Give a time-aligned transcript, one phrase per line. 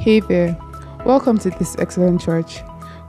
[0.00, 0.56] Hey there.
[1.04, 2.62] Welcome to this excellent church.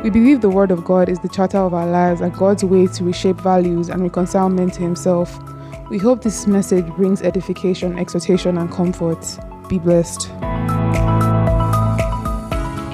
[0.03, 2.85] We believe the Word of God is the charter of our lives and God's way
[2.85, 5.39] to reshape values and reconcile men to Himself.
[5.89, 9.25] We hope this message brings edification, exhortation, and comfort.
[9.69, 10.27] Be blessed.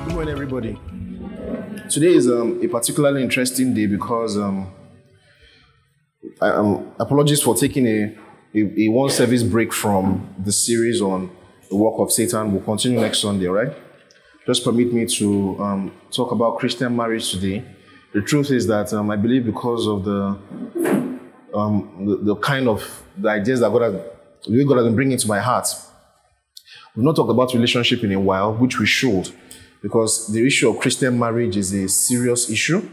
[0.05, 0.79] Good morning, everybody.
[1.89, 4.71] Today is um, a particularly interesting day because um,
[6.39, 8.15] I, um, apologies for taking a,
[8.53, 11.31] a, a one service break from the series on
[11.67, 12.51] the work of Satan.
[12.51, 13.86] We'll continue next Sunday, all right?
[14.47, 17.65] Just permit me to um, talk about Christian marriage today.
[18.13, 20.39] The truth is that um, I believe because of the,
[21.53, 23.93] um, the, the kind of the ideas that God has,
[24.47, 25.67] way God has been bringing to my heart,
[26.95, 29.29] we've not talked about relationship in a while, which we should,
[29.81, 32.89] because the issue of Christian marriage is a serious issue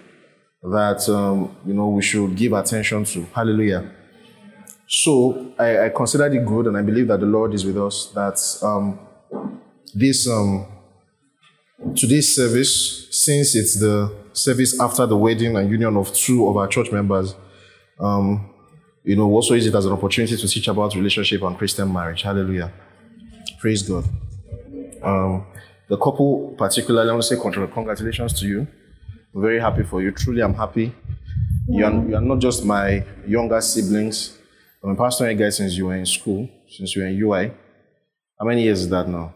[0.60, 3.26] that um, you know we should give attention to.
[3.32, 3.92] Hallelujah.
[4.88, 8.06] So I, I it good, and I believe that the Lord is with us.
[8.06, 8.98] That um,
[9.94, 10.73] this um,
[11.96, 16.68] today's service, since it's the service after the wedding and union of two of our
[16.68, 17.34] church members,
[18.00, 18.50] um,
[19.04, 22.22] you know, also use it as an opportunity to teach about relationship and Christian marriage.
[22.22, 22.72] Hallelujah.
[23.60, 24.04] Praise God.
[25.02, 25.46] Um,
[25.88, 28.66] the couple, particularly, I want to say congratulations to you.
[29.34, 30.12] I'm very happy for you.
[30.12, 30.94] Truly, I'm happy.
[31.68, 34.38] You are, you are not just my younger siblings.
[34.82, 37.52] I'm a pastor you guys since you were in school, since you were in UI.
[38.38, 39.34] How many years is that now?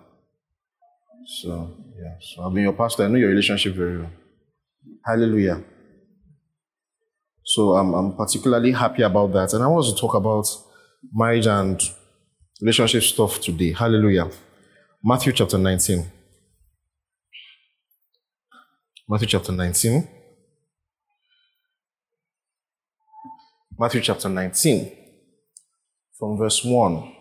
[1.27, 1.75] So,
[2.21, 3.05] So I've been your pastor.
[3.05, 4.11] I know your relationship very well.
[5.05, 5.63] Hallelujah.
[7.45, 9.53] So I'm, I'm particularly happy about that.
[9.55, 10.47] And I want to talk about
[11.13, 11.81] marriage and
[12.61, 13.73] relationship stuff today.
[13.73, 14.31] Hallelujah.
[15.03, 16.05] Matthew chapter 19.
[19.09, 20.09] Matthew chapter 19.
[23.81, 24.91] Matthew chapter 19,
[26.19, 27.15] from verse 1.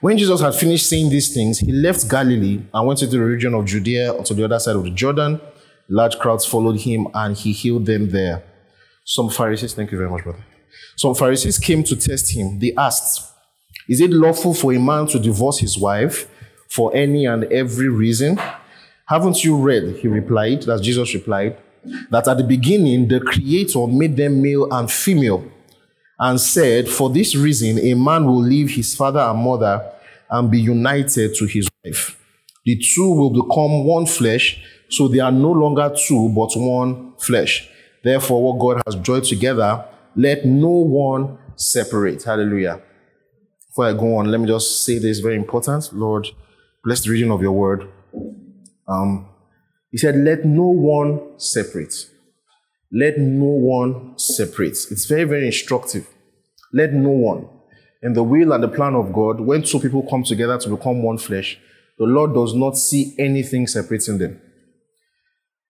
[0.00, 3.52] When Jesus had finished saying these things, he left Galilee and went into the region
[3.54, 5.40] of Judea to the other side of the Jordan.
[5.88, 8.44] Large crowds followed him and he healed them there.
[9.04, 10.44] Some Pharisees, thank you very much, brother.
[10.94, 12.60] Some Pharisees came to test him.
[12.60, 13.28] They asked,
[13.88, 16.30] Is it lawful for a man to divorce his wife
[16.68, 18.38] for any and every reason?
[19.06, 19.96] Haven't you read?
[19.96, 21.56] He replied, that Jesus replied,
[22.10, 25.44] that at the beginning the Creator made them male and female
[26.18, 29.92] and said, For this reason, a man will leave his father and mother
[30.30, 32.18] and be united to his wife.
[32.64, 37.68] The two will become one flesh, so they are no longer two, but one flesh.
[38.02, 39.84] Therefore, what God has joined together,
[40.16, 42.22] let no one separate.
[42.22, 42.80] Hallelujah.
[43.68, 45.92] Before I go on, let me just say this very important.
[45.92, 46.26] Lord,
[46.84, 47.88] bless the reading of your word.
[48.86, 49.28] Um,
[49.90, 51.94] he said, Let no one separate.
[52.90, 54.78] Let no one separate.
[54.90, 56.06] It's very, very instructive.
[56.72, 57.48] Let no one.
[58.02, 61.02] In the will and the plan of God, when two people come together to become
[61.02, 61.58] one flesh,
[61.98, 64.40] the Lord does not see anything separating them.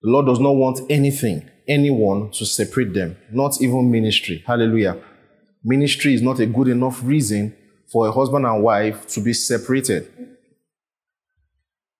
[0.01, 4.43] The Lord does not want anything, anyone to separate them, not even ministry.
[4.45, 4.97] Hallelujah.
[5.63, 7.55] Ministry is not a good enough reason
[7.91, 10.07] for a husband and wife to be separated.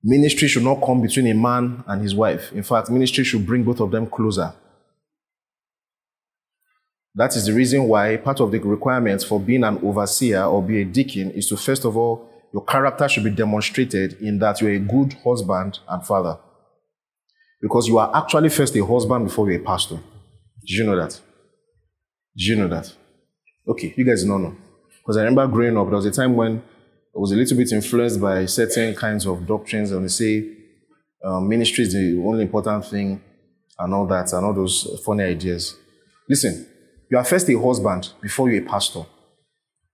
[0.02, 2.54] Ministry should not come between a man and his wife.
[2.54, 4.54] In fact, ministry should bring both of them closer.
[7.16, 10.82] That is the reason why part of the requirements for being an overseer or be
[10.82, 14.72] a deacon is to first of all, your character should be demonstrated in that you're
[14.72, 16.38] a good husband and father.
[17.62, 20.00] Because you are actually first a husband before you're a pastor.
[20.62, 21.20] Did you know that?
[22.38, 22.94] Did you know that?
[23.68, 24.56] Okay, you guys don't know.
[25.00, 27.72] Because I remember growing up, there was a time when I was a little bit
[27.72, 30.48] influenced by certain kinds of doctrines, and they say
[31.24, 33.22] um, ministry is the only important thing,
[33.78, 35.76] and all that, and all those funny ideas.
[36.30, 36.66] Listen,
[37.10, 39.06] you are first a husband before you're a pastor.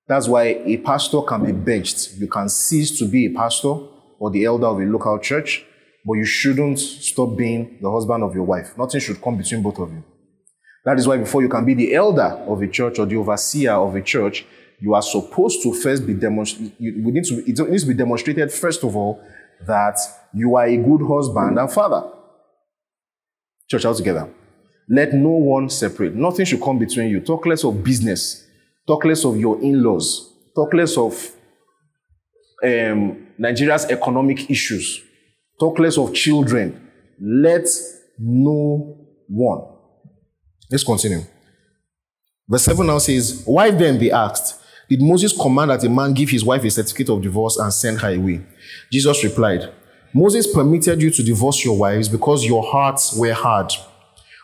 [0.07, 2.17] That's why a pastor can be benched.
[2.17, 3.75] You can cease to be a pastor
[4.19, 5.65] or the elder of a local church,
[6.05, 8.77] but you shouldn't stop being the husband of your wife.
[8.77, 10.03] Nothing should come between both of you.
[10.83, 13.71] That is why before you can be the elder of a church or the overseer
[13.71, 14.45] of a church,
[14.79, 16.79] you are supposed to first be demonstrated.
[16.79, 17.39] Need to.
[17.39, 19.23] It needs to be demonstrated first of all
[19.65, 19.97] that
[20.33, 22.11] you are a good husband and father.
[23.67, 24.29] Church all together.
[24.87, 26.13] Let no one separate.
[26.15, 27.19] Nothing should come between you.
[27.19, 28.45] Talk less of business.
[28.87, 30.31] Talk less of your in-laws.
[30.55, 31.31] Talk less of
[32.63, 35.01] um, Nigeria's economic issues.
[35.59, 36.91] Talk less of children.
[37.19, 37.67] Let
[38.19, 39.61] no one.
[40.69, 41.21] Let's continue.
[42.47, 46.29] Verse 7 now says, Why then, be asked, did Moses command that a man give
[46.29, 48.41] his wife a certificate of divorce and send her away?
[48.91, 49.71] Jesus replied,
[50.13, 53.71] Moses permitted you to divorce your wives because your hearts were hard.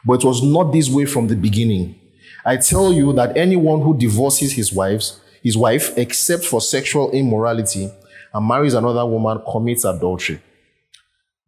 [0.06, 2.00] But it was not this way from the beginning.
[2.46, 7.92] I tell you that anyone who divorces his wives, his wife, except for sexual immorality,
[8.34, 10.42] and marries another woman commits adultery.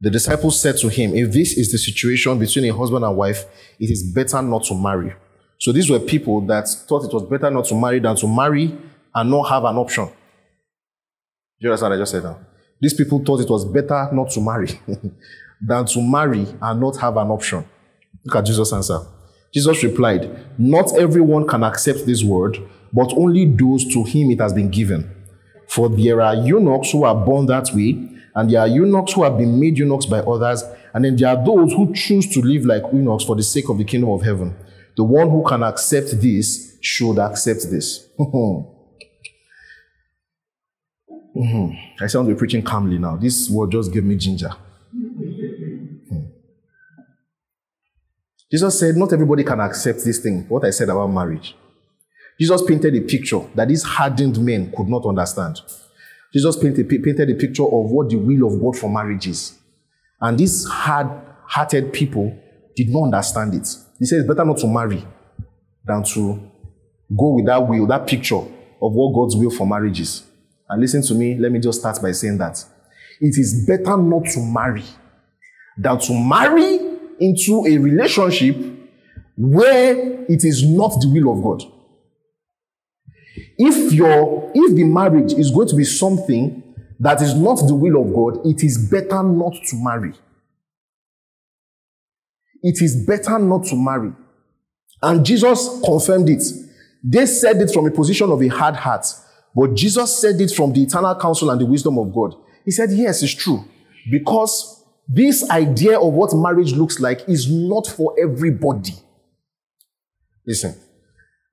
[0.02, 3.46] The disciples said to him, If this is the situation between a husband and wife,
[3.80, 5.16] it is better not to marry.
[5.58, 8.78] So these were people that thought it was better not to marry than to marry
[9.16, 10.06] and not have an option.
[10.06, 10.12] Do
[11.60, 12.38] you understand what I just said now?
[12.82, 14.68] These people thought it was better not to marry
[15.62, 17.64] than to marry and not have an option.
[18.26, 19.00] Look at Jesus' answer.
[19.54, 22.58] Jesus replied, Not everyone can accept this word,
[22.92, 25.10] but only those to whom it has been given.
[25.68, 29.38] For there are eunuchs who are born that way, and there are eunuchs who have
[29.38, 32.84] been made eunuchs by others, and then there are those who choose to live like
[32.92, 34.56] eunuchs for the sake of the kingdom of heaven.
[34.96, 38.08] The one who can accept this should accept this.
[41.36, 42.04] Mm-hmm.
[42.04, 43.16] I sound to be preaching calmly now.
[43.16, 44.52] This word just gave me ginger.
[48.54, 51.56] Jesus said, Not everybody can accept this thing, what I said about marriage.
[52.40, 55.60] Jesus painted a picture that these hardened men could not understand.
[56.32, 59.58] Jesus painted, painted a picture of what the will of God for marriage is.
[60.22, 61.10] And these hard
[61.48, 62.38] hearted people
[62.76, 63.68] did not understand it.
[63.98, 65.04] He said it's better not to marry
[65.84, 66.52] than to
[67.18, 70.24] go with that will, that picture of what God's will for marriage is.
[70.70, 72.64] And listen to me, let me just start by saying that
[73.20, 74.86] it is better not to marry
[75.76, 78.56] than to marry into a relationship
[79.38, 81.72] where it is not the will of God.
[83.58, 86.64] If your if the marriage is going to be something
[87.00, 90.14] that is not the will of God, it is better not to marry.
[92.62, 94.14] It is better not to marry.
[95.02, 96.44] And Jesus confirmed it.
[97.04, 99.06] They said it from a position of a hard heart.
[99.56, 102.36] But Jesus said it from the eternal counsel and the wisdom of God.
[102.64, 103.66] He said, Yes, it's true.
[104.10, 108.94] Because this idea of what marriage looks like is not for everybody.
[110.46, 110.76] Listen,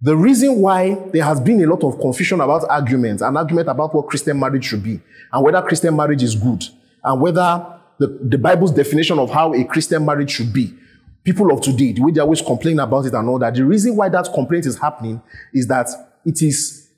[0.00, 3.94] the reason why there has been a lot of confusion about arguments, an argument about
[3.94, 5.00] what Christian marriage should be,
[5.32, 6.64] and whether Christian marriage is good,
[7.04, 10.74] and whether the, the Bible's definition of how a Christian marriage should be,
[11.22, 13.94] people of today, the way they always complain about it and all that, the reason
[13.94, 15.20] why that complaint is happening
[15.52, 15.88] is that
[16.24, 16.88] it is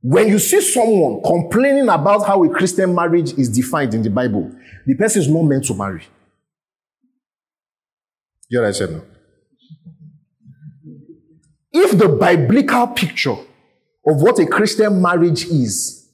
[0.00, 4.50] when you see someone complaining about how a Christian marriage is defined in the Bible,
[4.88, 6.02] the person is not meant to marry.
[8.48, 9.02] You know what I said now?
[11.70, 16.08] If the biblical picture of what a Christian marriage is,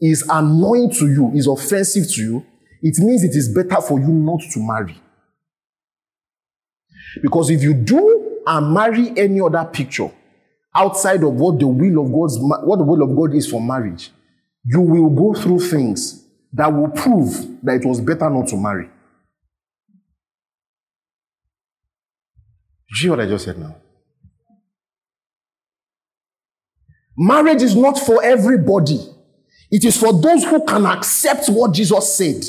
[0.00, 2.46] is annoying to you, is offensive to you,
[2.82, 5.00] it means it is better for you not to marry.
[7.22, 10.10] Because if you do and marry any other picture,
[10.74, 14.10] outside of what the will of God's what the will of God is for marriage,
[14.64, 16.25] you will go through things
[16.56, 18.88] that will prove that it was better not to marry.
[22.90, 23.76] You see what I just said now?
[27.16, 29.00] Marriage is not for everybody.
[29.70, 32.42] It is for those who can accept what Jesus said.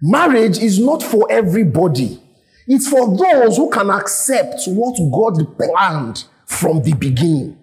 [0.00, 2.20] Marriage is not for everybody.
[2.66, 7.56] It's for those who can accept what God planned from the beginning.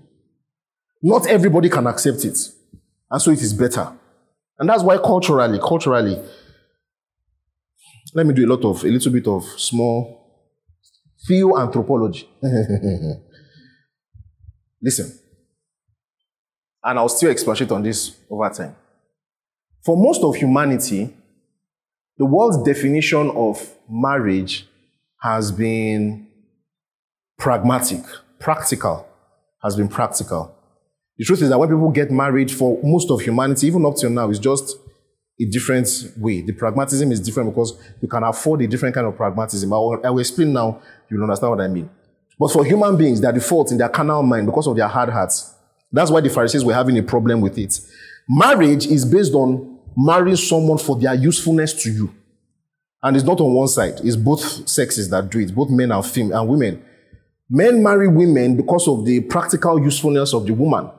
[1.02, 2.38] Not everybody can accept it.
[3.10, 3.92] And so it is better.
[4.58, 6.22] And that's why culturally, culturally,
[8.14, 10.20] let me do a lot of, a little bit of small
[11.30, 12.26] theoanthropology.
[14.82, 15.18] Listen.
[16.84, 18.76] And I'll still expatiate on this over time.
[19.84, 21.14] For most of humanity,
[22.18, 24.68] the world's definition of marriage
[25.22, 26.28] has been
[27.38, 28.02] pragmatic,
[28.40, 29.08] practical,
[29.64, 30.56] has been practical.
[31.20, 34.10] The truth is that when people get married for most of humanity, even up till
[34.10, 34.78] now, it's just
[35.40, 36.42] a different way.
[36.42, 39.72] The pragmatism is different because you can afford a different kind of pragmatism.
[39.74, 41.90] I will, I will explain now, you'll understand what I mean.
[42.40, 45.54] But for human beings, their default in their carnal mind because of their hard hearts.
[45.92, 47.82] That's why the Pharisees were having a problem with it.
[48.30, 52.16] Marriage is based on marrying someone for their usefulness to you.
[53.04, 56.06] And it's not on one side, it's both sexes that do it, both men and,
[56.06, 56.82] fem- and women.
[57.50, 60.92] Men marry women because of the practical usefulness of the woman.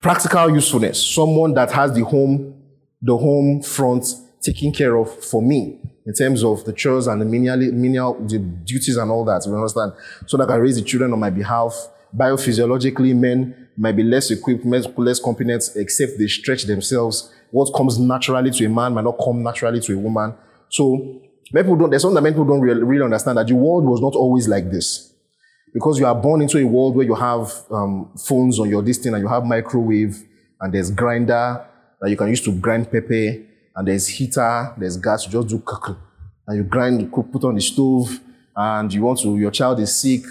[0.00, 2.54] Practical usefulness, someone that has the home,
[3.02, 4.06] the home front
[4.40, 8.38] taken care of for me in terms of the chores and the menial, menial the
[8.38, 9.44] duties and all that.
[9.44, 9.92] You understand?
[10.26, 11.74] So that I raise the children on my behalf.
[12.16, 18.50] Biophysiologically, men might be less equipped, less competent, except they stretch themselves what comes naturally
[18.52, 20.32] to a man might not come naturally to a woman.
[20.70, 21.20] So
[21.52, 24.48] people don't, there's something that people don't really understand that the world was not always
[24.48, 25.09] like this.
[25.72, 29.04] Because you are born into a world where you have um, phones on your this
[29.06, 30.22] and you have microwave
[30.60, 31.64] and there's grinder
[32.00, 33.44] that you can use to grind pepper
[33.76, 35.96] and there's heater, there's gas, you just do cook
[36.46, 38.20] and you grind, you cook, put on the stove
[38.56, 40.22] and you want to, your child is sick,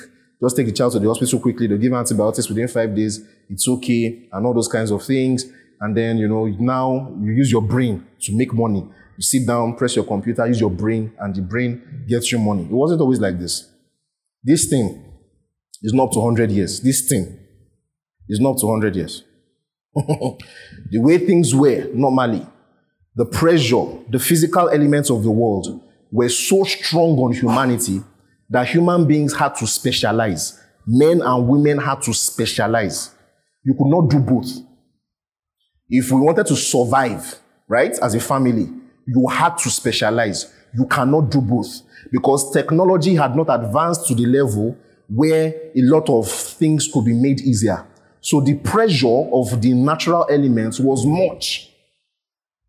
[0.41, 3.67] just take the child to the hospital quickly, they give antibiotics within five days, it's
[3.67, 5.45] okay, and all those kinds of things
[5.81, 8.85] and then, you know, now you use your brain to make money.
[9.17, 12.63] You sit down, press your computer, use your brain, and the brain gets you money.
[12.63, 13.69] It wasn't always like this.
[14.43, 15.05] This thing
[15.81, 16.81] is not up to 100 years.
[16.81, 17.39] This thing
[18.27, 19.23] is not up to 100 years.
[19.95, 22.45] the way things were normally,
[23.15, 25.81] the pressure, the physical elements of the world
[26.11, 28.01] were so strong on humanity
[28.49, 30.59] that human beings had to specialize.
[30.87, 33.11] Men and women had to specialize.
[33.63, 34.49] You could not do both.
[35.87, 37.35] If we wanted to survive,
[37.67, 38.69] right, as a family,
[39.05, 40.51] you had to specialize.
[40.73, 41.81] You cannot do both
[42.11, 44.77] because technology had not advanced to the level
[45.09, 47.85] where a lot of things could be made easier.
[48.21, 51.71] So the pressure of the natural elements was much.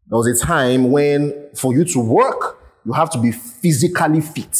[0.06, 4.56] There was a time when for you to work, you have to be physically fit,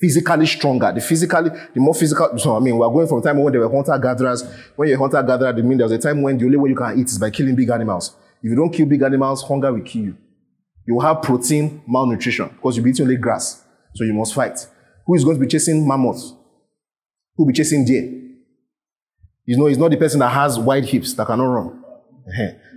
[0.00, 0.92] physically stronger.
[0.92, 2.36] The physically, the more physical.
[2.38, 4.44] So I mean, we're going from time when there were hunter gatherers.
[4.76, 6.70] When you're a hunter gatherer, I mean there was a time when the only way
[6.70, 8.16] you can eat is by killing big animals.
[8.42, 10.16] If you don't kill big animals, hunger will kill you.
[10.86, 13.62] You will have protein malnutrition because you'll be eating only grass.
[13.94, 14.66] So you must fight.
[15.06, 16.34] Who is going to be chasing mammoths?
[17.36, 18.20] Who be chasing deer?
[19.44, 21.82] You know, it's not the person that has wide hips that cannot run.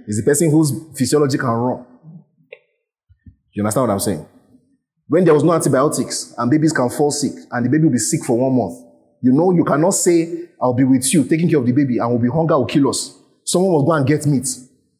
[0.07, 1.85] It's the person whose physiology can run.
[3.51, 4.25] You understand what I'm saying?
[5.07, 7.99] When there was no antibiotics and babies can fall sick and the baby will be
[7.99, 8.83] sick for one month,
[9.21, 12.09] you know, you cannot say, I'll be with you, taking care of the baby, and
[12.11, 13.17] will be hunger will kill us.
[13.43, 14.47] Someone must go and get meat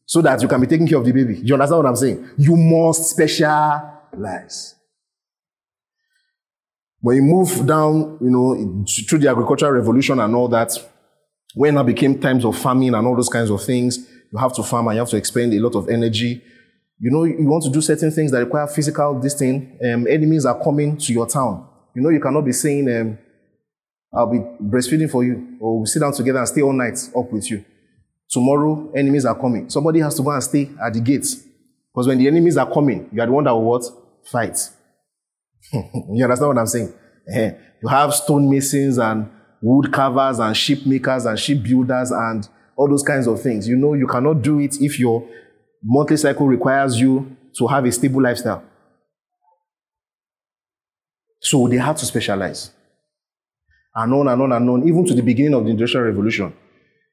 [0.06, 1.40] so that you can be taking care of the baby.
[1.40, 2.30] You understand what I'm saying?
[2.38, 4.75] You must specialize.
[7.06, 10.72] When you move down, you know, through the agricultural revolution and all that,
[11.54, 14.64] when it became times of famine and all those kinds of things, you have to
[14.64, 16.42] farm and you have to expend a lot of energy.
[16.98, 19.84] You know, you want to do certain things that require physical distinct.
[19.86, 21.70] Um, enemies are coming to your town.
[21.96, 23.20] You know, you cannot be saying, um,
[24.12, 27.32] I'll be breastfeeding for you, or we'll sit down together and stay all night up
[27.32, 27.64] with you.
[28.32, 29.70] Tomorrow, enemies are coming.
[29.70, 31.36] Somebody has to go and stay at the gates.
[31.94, 33.84] Because when the enemies are coming, you are the one that will what?
[34.32, 34.58] Fight.
[36.14, 36.94] you understand what I'm saying?
[37.82, 39.30] You have stonemasons and
[39.62, 43.68] wood carvers and ship makers and ship builders and all those kinds of things.
[43.68, 45.28] You know, you cannot do it if your
[45.84, 48.64] monthly cycle requires you to have a stable lifestyle.
[51.40, 52.72] So they had to specialize.
[53.94, 56.54] And on and on and on, even to the beginning of the Industrial Revolution.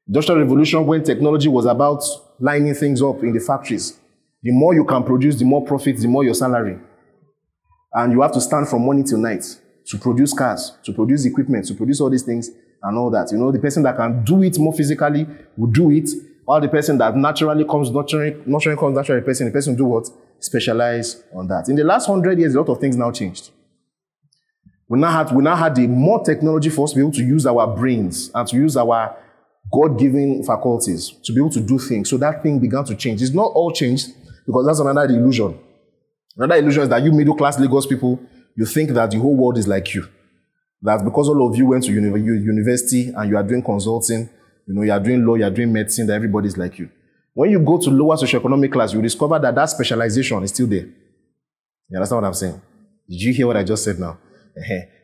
[0.09, 2.03] Industrial Revolution, when technology was about
[2.41, 3.99] lining things up in the factories,
[4.43, 6.79] the more you can produce, the more profits, the more your salary.
[7.95, 9.45] And you have to stand from morning till night
[9.87, 12.51] to produce cars, to produce equipment, to produce all these things
[12.83, 13.31] and all that.
[13.33, 16.09] You know, the person that can do it more physically will do it,
[16.47, 19.85] or the person that naturally comes naturally, nurturing comes naturally, the person, the person do
[19.85, 20.09] what?
[20.41, 21.69] Specialize on that.
[21.69, 23.51] In the last hundred years, a lot of things now changed.
[24.89, 27.23] We now had, we now had the more technology for us to be able to
[27.23, 29.17] use our brains and to use our
[29.73, 32.11] God-given faculties to be able to do things.
[32.11, 33.23] So that thing began to change.
[33.23, 34.13] It's not all changed
[34.45, 35.59] because that's another illusion.
[36.37, 38.21] Another illusion is that you middle class Lagos people,
[38.57, 40.07] you think that the whole world is like you.
[40.83, 44.29] That because all of you went to uni- university and you are doing consulting,
[44.67, 46.91] you know, you are doing law, you are doing medicine, that everybody's like you.
[47.35, 50.87] When you go to lower socioeconomic class, you discover that that specialization is still there.
[51.89, 52.61] You understand what I'm saying?
[53.09, 54.19] Did you hear what I just said now?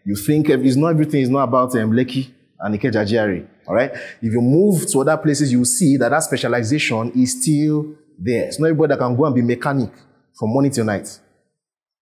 [0.05, 1.93] You think it's not everything is not about um,
[2.61, 3.47] and Ikeja GRA.
[3.67, 3.93] All right.
[4.21, 8.47] If you move to other places, you see that that specialization is still there.
[8.47, 9.91] It's not everybody that can go and be mechanic
[10.39, 11.19] from morning till night.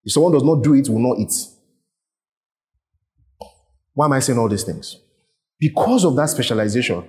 [0.05, 1.33] If someone does not do it, will not eat.
[3.95, 4.97] Why am I saying all these things?
[5.59, 7.09] Because of that specialization,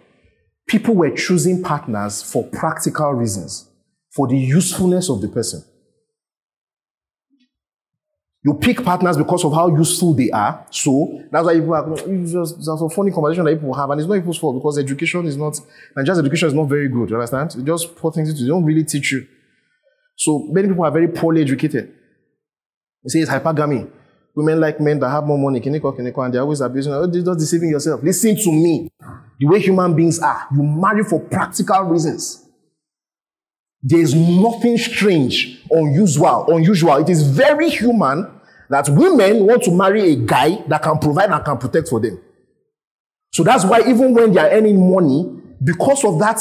[0.68, 3.70] people were choosing partners for practical reasons,
[4.12, 5.64] for the usefulness of the person.
[8.44, 10.66] You pick partners because of how useful they are.
[10.72, 14.08] So that's why people are just it's a funny conversation that people have, and it's
[14.08, 15.60] not people's fault because education is not
[15.94, 17.10] Nigeria's education is not very good.
[17.10, 17.54] You understand?
[17.58, 19.28] It just put things into they don't really teach you.
[20.18, 21.94] So many people are very poorly educated.
[23.04, 23.90] They say it's hypergamy.
[24.36, 26.94] Women like men that have more money, kiniko, kiniko, and they're always abusing.
[26.94, 28.04] Oh, you're just deceiving yourself.
[28.04, 28.90] Listen to me.
[29.40, 32.44] The way human beings are, you marry for practical reasons.
[33.82, 36.98] There is nothing strange, unusual, unusual.
[36.98, 38.30] It is very human
[38.70, 42.20] that women want to marry a guy that can provide and can protect for them.
[43.32, 46.40] So that's why even when they are earning money, because of that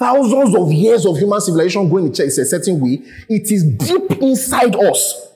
[0.00, 4.74] thousands of years of human civilization going in a certain way, it is deep inside
[4.74, 5.28] us.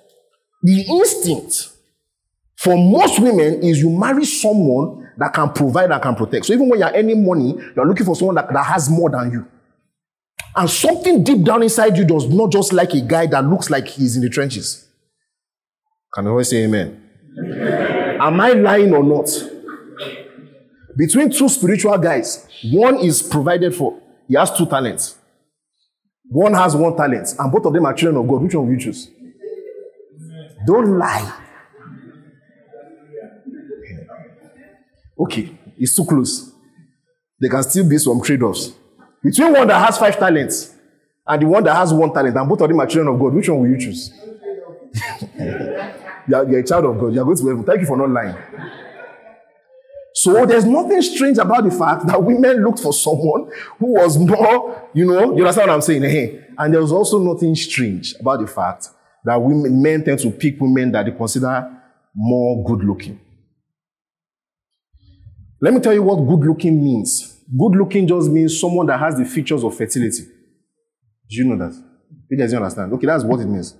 [0.62, 1.68] The instinct
[2.56, 6.46] for most women is you marry someone that can provide and can protect.
[6.46, 9.30] So even when you're earning money, you're looking for someone that, that has more than
[9.30, 9.46] you.
[10.56, 13.86] And something deep down inside you does not just like a guy that looks like
[13.86, 14.88] he's in the trenches.
[16.14, 17.02] Can I always say amen?
[17.38, 18.16] amen?
[18.20, 19.28] Am I lying or not?
[20.96, 24.00] Between two spiritual guys, one is provided for.
[24.28, 25.18] He has two talents.
[26.28, 28.42] one has one talent, and both of them are children of God.
[28.42, 29.10] Which one will you choose?
[30.66, 31.40] Don't lie.
[35.18, 36.52] Okay, it's too close.
[37.38, 38.72] There can still be some trade offs.
[39.22, 40.74] Between one that has five talents
[41.26, 43.34] and the one that has one talent, and both of them are children of God,
[43.34, 44.12] which one will you choose?
[45.38, 47.14] you, you're a child of God.
[47.14, 47.64] You're going to heaven.
[47.64, 48.36] Thank you for not lying.
[50.24, 54.88] So there's nothing strange about the fact that women looked for someone who was more,
[54.94, 56.00] you know, you understand what I'm saying?
[56.00, 58.88] Hey, and there was also nothing strange about the fact
[59.26, 61.70] that women, men tend to pick women that they consider
[62.14, 63.20] more good looking.
[65.60, 67.42] Let me tell you what good looking means.
[67.50, 70.22] Good looking just means someone that has the features of fertility.
[70.22, 71.74] Do you know that?
[72.30, 72.94] You guys understand?
[72.94, 73.76] Okay, that's what it means.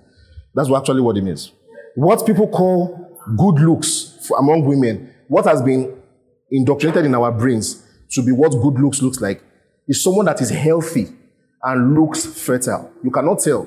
[0.54, 1.52] That's actually what it means.
[1.94, 6.02] What people call good looks for, among women, what has been
[6.50, 9.42] indoctrinated in our brains to be what good looks looks like,
[9.88, 11.08] is someone that is healthy
[11.62, 12.92] and looks fertile.
[13.02, 13.66] You cannot tell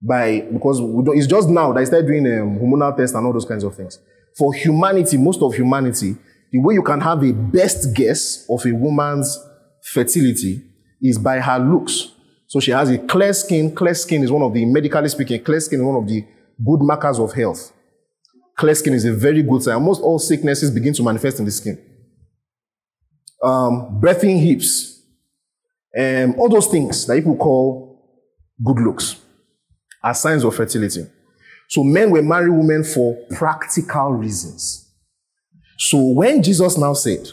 [0.00, 0.80] by because
[1.14, 3.74] it's just now that I started doing um, hormonal tests and all those kinds of
[3.74, 3.98] things.
[4.36, 6.16] For humanity, most of humanity,
[6.50, 9.38] the way you can have a best guess of a woman's
[9.92, 10.62] fertility
[11.00, 12.12] is by her looks.
[12.46, 13.74] So she has a clear skin.
[13.74, 16.22] Clear skin is one of the, medically speaking, clear skin is one of the
[16.64, 17.72] good markers of health.
[18.56, 19.74] Clear skin is a very good sign.
[19.74, 21.78] Almost all sicknesses begin to manifest in the skin.
[23.42, 25.02] Um, breathing hips,
[25.98, 27.92] um, all those things that people call
[28.64, 29.16] good looks
[30.02, 31.06] are signs of fertility.
[31.68, 34.90] So men were marrying women for practical reasons.
[35.78, 37.28] So when Jesus now said,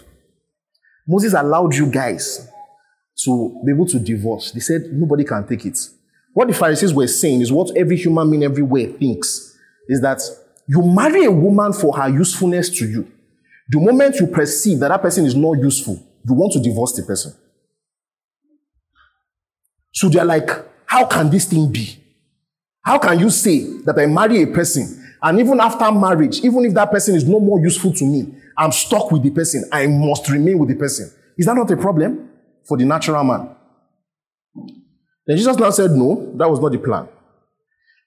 [1.08, 2.48] Moses allowed you guys
[3.26, 5.78] to be able to divorce, they said nobody can take it.
[6.34, 9.58] What the Pharisees were saying is what every human being everywhere thinks
[9.88, 10.22] is that
[10.70, 13.12] you marry a woman for her usefulness to you.
[13.70, 15.96] The moment you perceive that that person is not useful,
[16.28, 17.34] you want to divorce the person.
[19.92, 20.50] So they're like,
[20.86, 21.98] how can this thing be?
[22.84, 26.74] How can you say that I marry a person and even after marriage, even if
[26.76, 29.68] that person is no more useful to me, I'm stuck with the person.
[29.72, 31.12] I must remain with the person.
[31.36, 32.30] Is that not a problem
[32.68, 33.56] for the natural man?
[35.26, 37.08] Then Jesus now said, No, that was not the plan.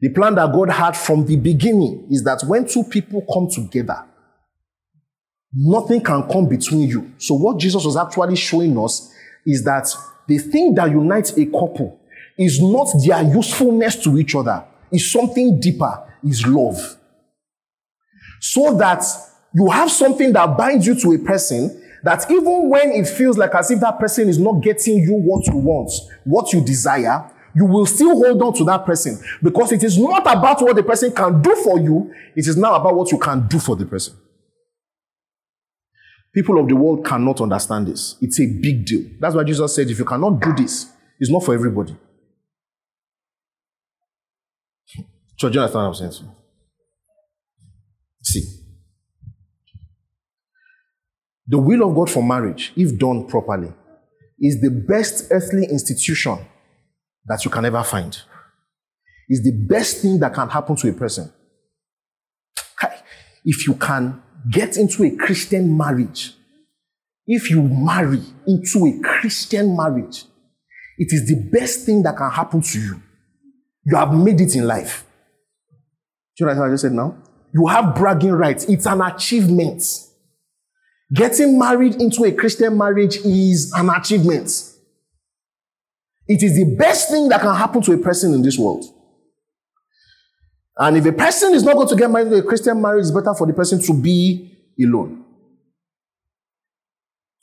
[0.03, 4.05] The plan that God had from the beginning is that when two people come together,
[5.55, 7.13] nothing can come between you.
[7.19, 9.15] So, what Jesus was actually showing us
[9.47, 9.89] is that
[10.27, 12.01] the thing that unites a couple
[12.37, 16.97] is not their usefulness to each other, it's something deeper, is love.
[18.41, 19.05] So that
[19.55, 23.55] you have something that binds you to a person that even when it feels like
[23.55, 25.93] as if that person is not getting you what you want,
[26.25, 30.23] what you desire, you will still hold on to that person because it is not
[30.23, 33.47] about what the person can do for you, it is now about what you can
[33.47, 34.15] do for the person.
[36.35, 38.17] People of the world cannot understand this.
[38.23, 39.05] It's a big deal.
[39.21, 41.95] That's why Jesus said, if you cannot do this, it's not for everybody.
[45.39, 46.31] So, do you understand what I'm saying?
[48.23, 48.43] See,
[51.47, 53.73] the will of God for marriage, if done properly,
[54.41, 56.39] is the best earthly institution
[57.27, 58.17] that you can ever find.
[59.29, 61.33] Is the best thing that can happen to a person.
[63.45, 66.35] If you can get into a Christian marriage,
[67.27, 70.25] if you marry into a Christian marriage,
[70.99, 73.03] it is the best thing that can happen to you.
[73.85, 75.05] You have made it in life.
[76.37, 77.17] Do you understand what I just said now?
[77.53, 78.65] You have bragging rights.
[78.65, 79.83] It's an achievement.
[81.13, 84.51] Getting married into a Christian marriage is an achievement.
[86.29, 88.85] It is the best thing that can happen to a person in this world.
[90.79, 93.11] And if a person is not going to get married to a Christian marriage, it's
[93.11, 95.25] better for the person to be alone.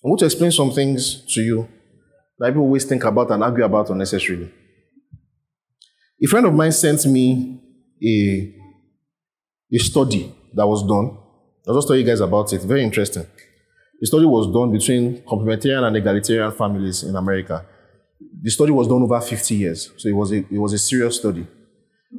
[0.04, 1.68] I want to explain some things to you
[2.40, 4.52] that people always think about and argue about unnecessarily.
[6.24, 7.62] A friend of mine sent me
[8.04, 8.56] a,
[9.74, 11.18] a study that was done.
[11.68, 12.62] I'll just tell you guys about it.
[12.62, 13.26] Very interesting.
[14.00, 17.66] The study was done between complementarian and egalitarian families in America.
[18.42, 21.18] The study was done over 50 years, so it was a, it was a serious
[21.18, 21.46] study.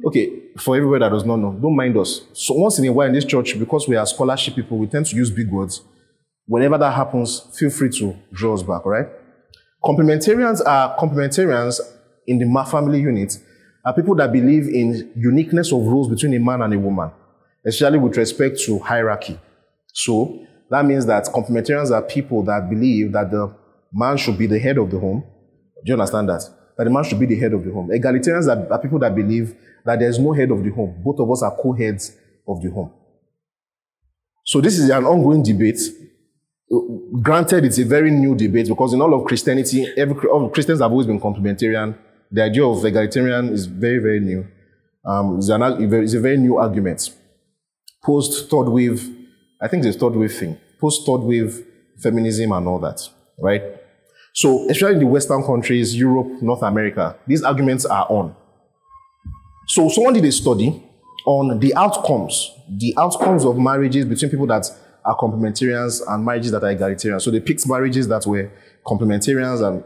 [0.05, 2.21] Okay, for everybody that does not know, don't mind us.
[2.33, 5.05] So once in a while in this church, because we are scholarship people, we tend
[5.07, 5.81] to use big words.
[6.45, 9.07] Whenever that happens, feel free to draw us back, all right?
[9.83, 11.79] Complementarians are complementarians
[12.27, 13.37] in the Ma family unit
[13.83, 17.11] are people that believe in uniqueness of roles between a man and a woman,
[17.65, 19.39] especially with respect to hierarchy.
[19.93, 23.53] So that means that complementarians are people that believe that the
[23.91, 25.23] man should be the head of the home.
[25.83, 26.43] Do you understand that?
[26.77, 27.89] That the man should be the head of the home.
[27.89, 31.01] Egalitarians are, are people that believe that there's no head of the home.
[31.03, 32.15] Both of us are co-heads
[32.47, 32.91] of the home.
[34.43, 35.79] So this is an ongoing debate.
[37.21, 40.91] Granted, it's a very new debate because in all of Christianity, every all Christians have
[40.91, 41.95] always been complementarian
[42.31, 44.47] the idea of egalitarian is very, very new.
[45.05, 45.61] Um, it's, an,
[45.93, 47.09] it's a very new argument.
[48.03, 49.03] Post third wave,
[49.61, 50.57] I think it's a third wave thing.
[50.79, 51.65] Post third wave
[52.01, 53.01] feminism and all that,
[53.37, 53.61] right?
[54.33, 58.35] So, especially in the Western countries, Europe, North America, these arguments are on.
[59.67, 60.81] So, someone did a study
[61.25, 64.65] on the outcomes, the outcomes of marriages between people that
[65.03, 67.19] are complementarians and marriages that are egalitarian.
[67.19, 68.49] So, they picked marriages that were
[68.85, 69.83] complementarians and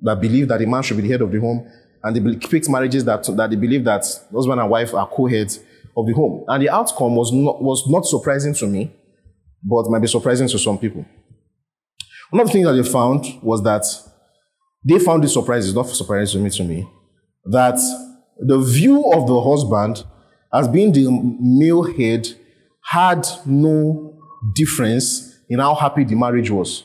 [0.00, 1.68] that believe that a man should be the head of the home,
[2.04, 5.58] and they picked marriages that, that they believe that husband and wife are co-heads
[5.96, 6.44] of the home.
[6.46, 8.92] And the outcome was not, was not surprising to me,
[9.62, 11.04] but might be surprising to some people.
[12.30, 13.84] One of the things that they found was that
[14.84, 16.88] they found this surprise, it's not surprising to me, to me,
[17.46, 17.78] that
[18.38, 20.04] the view of the husband
[20.52, 21.08] as being the
[21.40, 22.28] male head
[22.84, 24.18] had no
[24.54, 26.84] difference in how happy the marriage was.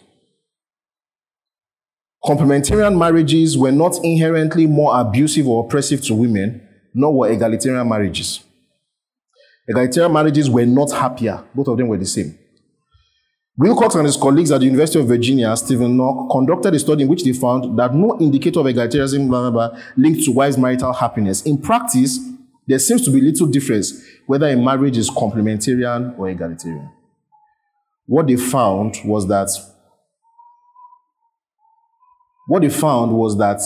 [2.26, 8.40] Complementarian marriages were not inherently more abusive or oppressive to women, nor were egalitarian marriages.
[9.68, 12.38] Egalitarian marriages were not happier, both of them were the same.
[13.56, 17.10] Wilcox and his colleagues at the University of Virginia, Steven Nock, conducted a study in
[17.10, 20.92] which they found that no indicator of egalitarianism blah, blah, blah, linked to wife's marital
[20.92, 21.44] happiness.
[21.44, 22.20] In practice,
[22.66, 26.90] there seems to be little difference whether a marriage is complementarian or egalitarian.
[28.08, 29.50] What they found was that
[32.48, 33.62] what they found was that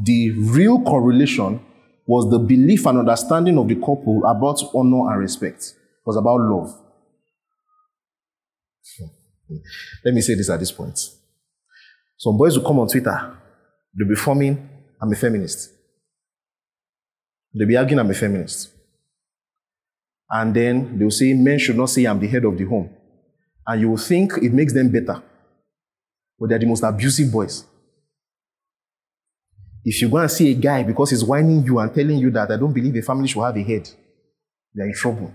[0.00, 1.60] the real correlation
[2.06, 5.62] was the belief and understanding of the couple about honor and respect.
[5.62, 6.78] It was about love.
[10.04, 10.98] Let me say this at this point.
[12.16, 13.36] Some boys will come on Twitter,
[13.94, 14.68] they'll be forming,
[15.00, 15.70] I'm a feminist.
[17.52, 18.70] They'll be arguing, I'm a feminist.
[20.30, 22.88] And then they'll say, men should not say, I'm the head of the home.
[23.66, 25.22] And you will think it makes them better.
[26.38, 27.64] But they're the most abusive boys.
[29.84, 32.50] If you go and see a guy because he's whining you and telling you that
[32.50, 33.90] I don't believe a family should have a head,
[34.72, 35.32] they're in trouble.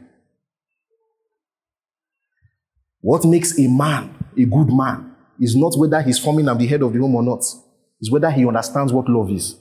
[3.02, 6.82] What makes a man a good man is not whether he's forming I'm the head
[6.82, 7.40] of the home or not,
[8.00, 9.56] it's whether he understands what love is.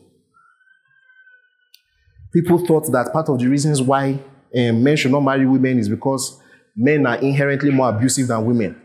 [2.32, 4.18] People thought that part of the reasons why
[4.54, 6.40] um, men should not marry women is because
[6.74, 8.80] men are inherently more abusive than women.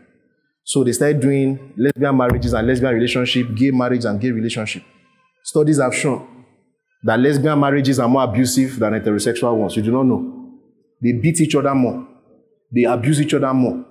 [0.64, 4.82] So they started doing lesbian marriages and lesbian relationship, gay marriage and gay relationship.
[5.42, 6.44] Studies have shown
[7.02, 9.76] that lesbian marriages are more abusive than heterosexual ones.
[9.76, 10.58] You do not know.
[11.02, 12.06] They beat each other more.
[12.72, 13.84] They abuse each other more.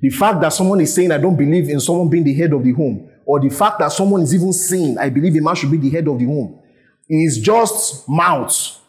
[0.00, 2.62] The fact that someone is saying, I don't believe in someone being the head of
[2.62, 5.70] the home, or the fact that someone is even saying, I believe a man should
[5.70, 6.60] be the head of the home,
[7.08, 8.80] is just mouth.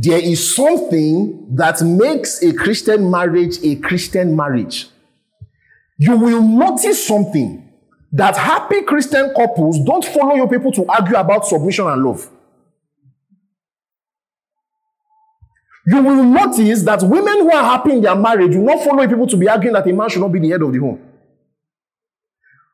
[0.00, 4.88] There is something that makes a Christian marriage a Christian marriage.
[5.98, 7.68] You will notice something
[8.12, 12.30] that happy Christian couples don't follow your people to argue about submission and love.
[15.90, 19.26] You will notice that women who are happy in their marriage will not follow people
[19.26, 21.00] to be arguing that a man should not be the head of the home.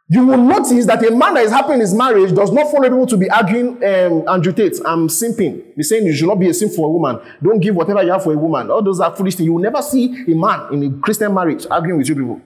[0.09, 2.89] You will notice that a man that is happy in his marriage does not follow
[2.89, 5.77] people to be arguing, um, Andrew Tate, I'm simping.
[5.77, 7.21] Be saying you should not be a simp for a woman.
[7.41, 8.69] Don't give whatever you have for a woman.
[8.69, 9.47] All those are foolish things.
[9.47, 12.41] You will never see a man in a Christian marriage arguing with you people.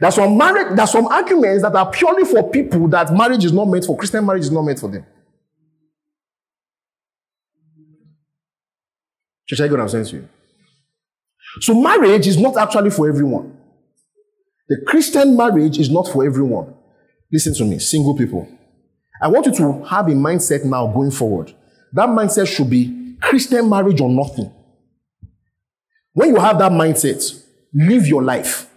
[0.00, 3.84] There's some there's some arguments that are purely for people that marriage is not meant
[3.84, 3.96] for.
[3.96, 5.06] Christian marriage is not meant for them.
[9.46, 10.28] Church, I get what to you.
[11.60, 13.56] So marriage is not actually for everyone.
[14.68, 16.74] The Christian marriage is not for everyone.
[17.30, 18.48] Listen to me, single people.
[19.20, 21.54] I want you to have a mindset now going forward.
[21.92, 24.52] That mindset should be Christian marriage or nothing.
[26.12, 28.70] When you have that mindset, live your life.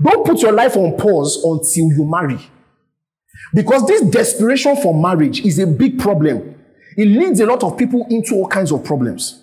[0.00, 2.38] Don't put your life on pause until you marry.
[3.54, 6.54] Because this desperation for marriage is a big problem.
[6.96, 9.41] It leads a lot of people into all kinds of problems.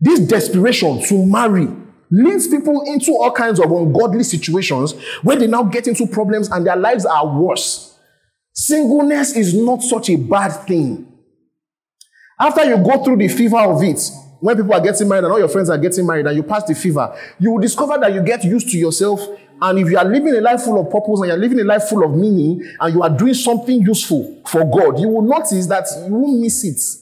[0.00, 1.68] This desperation to marry
[2.10, 6.66] leads people into all kinds of ungodly situations where they now get into problems and
[6.66, 7.98] their lives are worse.
[8.52, 11.06] Singleness is not such a bad thing.
[12.38, 14.00] After you go through the fever of it,
[14.40, 16.64] when people are getting married and all your friends are getting married and you pass
[16.64, 19.20] the fever, you will discover that you get used to yourself.
[19.60, 21.84] And if you are living a life full of purpose and you're living a life
[21.84, 25.86] full of meaning and you are doing something useful for God, you will notice that
[26.06, 26.99] you won't miss it.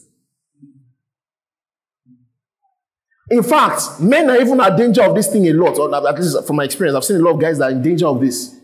[3.31, 5.77] In fact, men are even at danger of this thing a lot.
[5.77, 7.81] Or at least from my experience, I've seen a lot of guys that are in
[7.81, 8.55] danger of this.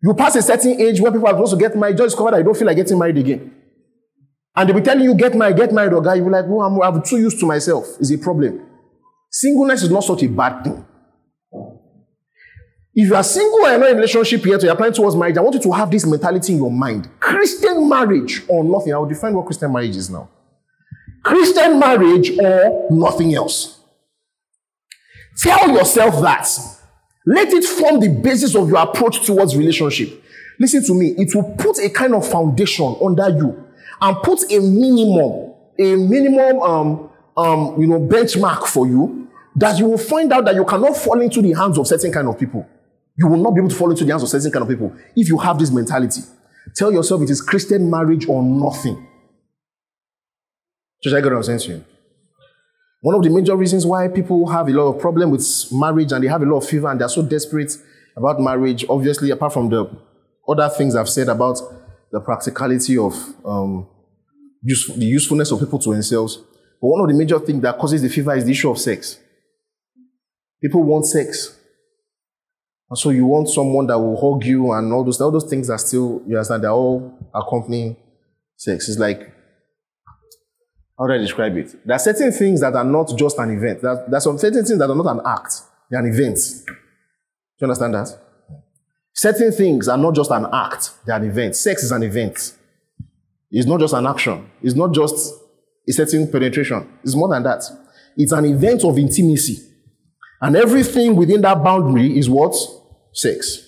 [0.00, 2.38] You pass a certain age where people are supposed to get married, just discover that
[2.38, 3.54] you don't feel like getting married again.
[4.54, 6.60] And they'll be telling you, get married, get married, or guy, you'll be like, oh,
[6.60, 7.86] I'm, I'm too used to myself.
[8.00, 8.64] Is a problem.
[9.30, 10.84] Singleness is not such a bad thing.
[12.94, 15.36] If you are single and not in a relationship yet, or you're applying towards marriage,
[15.36, 17.08] I want you to have this mentality in your mind.
[17.20, 18.92] Christian marriage or nothing.
[18.92, 20.28] I will define what Christian marriage is now.
[21.22, 23.77] Christian marriage or nothing else.
[25.38, 26.48] Tell yourself that.
[27.26, 30.24] Let it form the basis of your approach towards relationship.
[30.58, 31.14] Listen to me.
[31.16, 33.64] It will put a kind of foundation under you
[34.00, 39.86] and put a minimum, a minimum, um, um, you know, benchmark for you that you
[39.86, 42.66] will find out that you cannot fall into the hands of certain kind of people.
[43.16, 44.94] You will not be able to fall into the hands of certain kind of people
[45.16, 46.22] if you have this mentality.
[46.74, 49.06] Tell yourself it is Christian marriage or nothing.
[51.02, 51.84] Just I got what to you.
[53.00, 56.22] One of the major reasons why people have a lot of problem with marriage and
[56.22, 57.72] they have a lot of fever and they're so desperate
[58.16, 59.88] about marriage, obviously, apart from the
[60.48, 61.60] other things I've said about
[62.10, 63.88] the practicality of um,
[64.62, 66.36] use, the usefulness of people to themselves.
[66.36, 69.18] But one of the major things that causes the fever is the issue of sex.
[70.60, 71.56] People want sex.
[72.90, 75.70] And so you want someone that will hug you and all those, all those things
[75.70, 77.96] are still, you understand, they're all accompanying
[78.56, 78.88] sex.
[78.88, 79.32] It's like,
[80.98, 81.86] how do I describe it?
[81.86, 83.82] There are certain things that are not just an event.
[83.82, 85.62] There are, there are some certain things that are not an act.
[85.90, 86.36] They're an event.
[86.66, 86.72] Do
[87.60, 88.08] you understand that?
[89.14, 90.90] Certain things are not just an act.
[91.06, 91.56] They're an event.
[91.56, 92.54] Sex is an event.
[93.50, 94.50] It's not just an action.
[94.62, 95.34] It's not just
[95.88, 96.98] a certain penetration.
[97.02, 97.62] It's more than that.
[98.16, 99.58] It's an event of intimacy.
[100.40, 102.54] And everything within that boundary is what?
[103.12, 103.64] sex.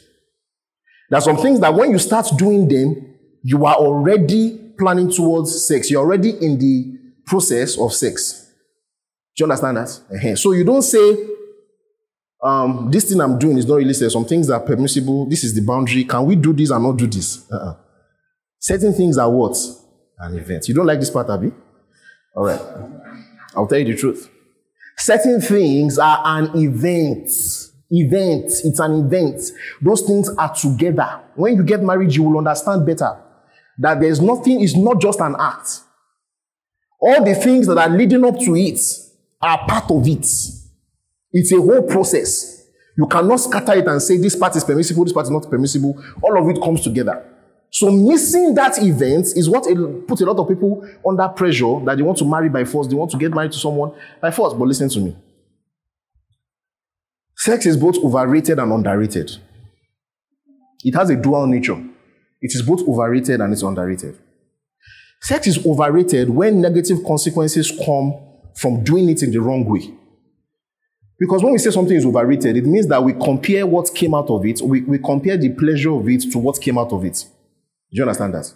[1.08, 5.66] There are some things that when you start doing them, you are already planning towards
[5.66, 5.90] sex.
[5.90, 6.98] You're already in the
[7.30, 8.50] process of sex.
[9.36, 10.00] Do you understand that?
[10.14, 10.36] Uh-huh.
[10.36, 11.16] So you don't say,
[12.42, 14.12] um, this thing I'm doing is not really sex.
[14.12, 15.28] Some things are permissible.
[15.28, 16.04] This is the boundary.
[16.04, 17.48] Can we do this and not do this?
[17.50, 17.76] Uh-uh.
[18.58, 19.56] Certain things are what?
[20.18, 20.68] An event.
[20.68, 21.52] You don't like this part, Abby?
[22.34, 22.60] All right.
[23.56, 24.28] I'll tell you the truth.
[24.96, 27.30] Certain things are an event.
[27.90, 28.50] Event.
[28.64, 29.40] It's an event.
[29.80, 31.20] Those things are together.
[31.36, 33.16] When you get married, you will understand better
[33.78, 35.80] that there's nothing, it's not just an act.
[37.00, 38.78] All the things that are leading up to it
[39.40, 40.26] are part of it.
[41.32, 42.66] It's a whole process.
[42.96, 46.02] You cannot scatter it and say this part is permissible, this part is not permissible.
[46.22, 47.24] All of it comes together.
[47.70, 49.62] So missing that event is what
[50.06, 52.88] puts a lot of people under pressure that they want to marry by force.
[52.88, 54.52] They want to get married to someone by force.
[54.52, 55.16] But listen to me.
[57.36, 59.30] Sex is both overrated and underrated.
[60.84, 61.80] It has a dual nature.
[62.42, 64.18] It is both overrated and it's underrated.
[65.22, 68.14] Sex is overrated when negative consequences come
[68.54, 69.92] from doing it in the wrong way.
[71.18, 74.30] Because when we say something is overrated, it means that we compare what came out
[74.30, 77.26] of it, we, we compare the pleasure of it to what came out of it.
[77.90, 78.50] Do you understand that?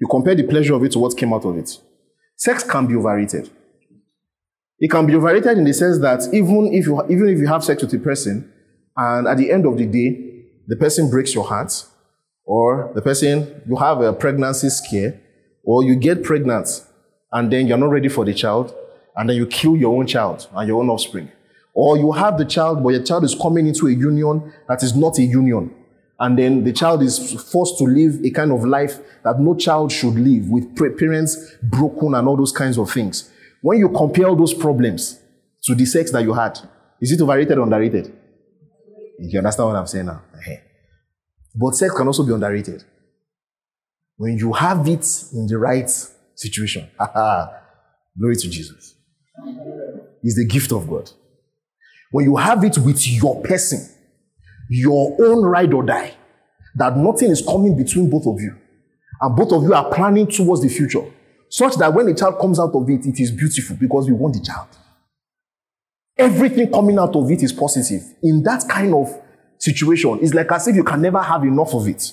[0.00, 1.78] You compare the pleasure of it to what came out of it.
[2.36, 3.48] Sex can be overrated.
[4.80, 7.62] It can be overrated in the sense that even if you, even if you have
[7.62, 8.50] sex with a person
[8.96, 11.84] and at the end of the day, the person breaks your heart
[12.44, 15.20] or the person, you have a pregnancy scare
[15.64, 16.84] or you get pregnant
[17.32, 18.74] and then you're not ready for the child
[19.16, 21.30] and then you kill your own child and your own offspring.
[21.72, 24.94] Or you have the child, but your child is coming into a union that is
[24.96, 25.74] not a union.
[26.18, 29.92] And then the child is forced to live a kind of life that no child
[29.92, 33.30] should live with parents broken and all those kinds of things.
[33.62, 35.18] When you compare all those problems
[35.62, 36.58] to the sex that you had,
[37.00, 38.12] is it overrated or underrated?
[39.18, 40.22] You understand what I'm saying now?
[41.54, 42.84] But sex can also be underrated.
[44.20, 45.88] When you have it in the right
[46.34, 46.90] situation,
[48.18, 48.94] glory to Jesus.
[50.22, 51.10] It's the gift of God.
[52.10, 53.88] When you have it with your person,
[54.68, 56.12] your own ride or die,
[56.74, 58.58] that nothing is coming between both of you,
[59.22, 61.10] and both of you are planning towards the future
[61.48, 64.34] such that when the child comes out of it, it is beautiful because we want
[64.34, 64.68] the child.
[66.18, 68.02] Everything coming out of it is positive.
[68.22, 69.08] In that kind of
[69.58, 72.12] situation, it's like as if you can never have enough of it.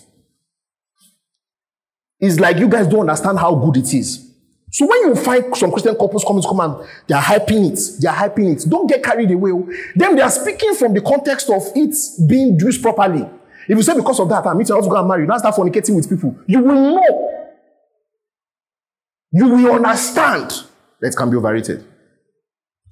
[2.20, 4.28] It's like you guys don't understand how good it is.
[4.72, 8.02] So when you find some Christian couples coming to come and they are hyping it,
[8.02, 9.52] they are hyping it, don't get carried away.
[9.96, 11.96] Then they are speaking from the context of it
[12.28, 13.28] being used properly.
[13.68, 15.56] If you say because of that, I'm meeting, I go and marry, you now start
[15.56, 17.34] fornicating with people, you will know
[19.32, 20.52] you will understand
[21.02, 21.86] that can be overrated.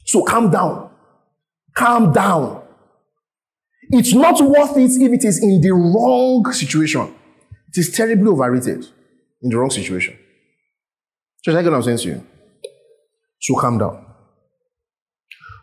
[0.05, 0.91] So calm down.
[1.73, 2.61] Calm down.
[3.89, 7.13] It's not worth it if it is in the wrong situation.
[7.69, 8.87] It is terribly overrated
[9.45, 10.17] in the wrong situation.
[11.43, 12.27] Just like what I'm saying to you.
[13.39, 14.03] So calm down.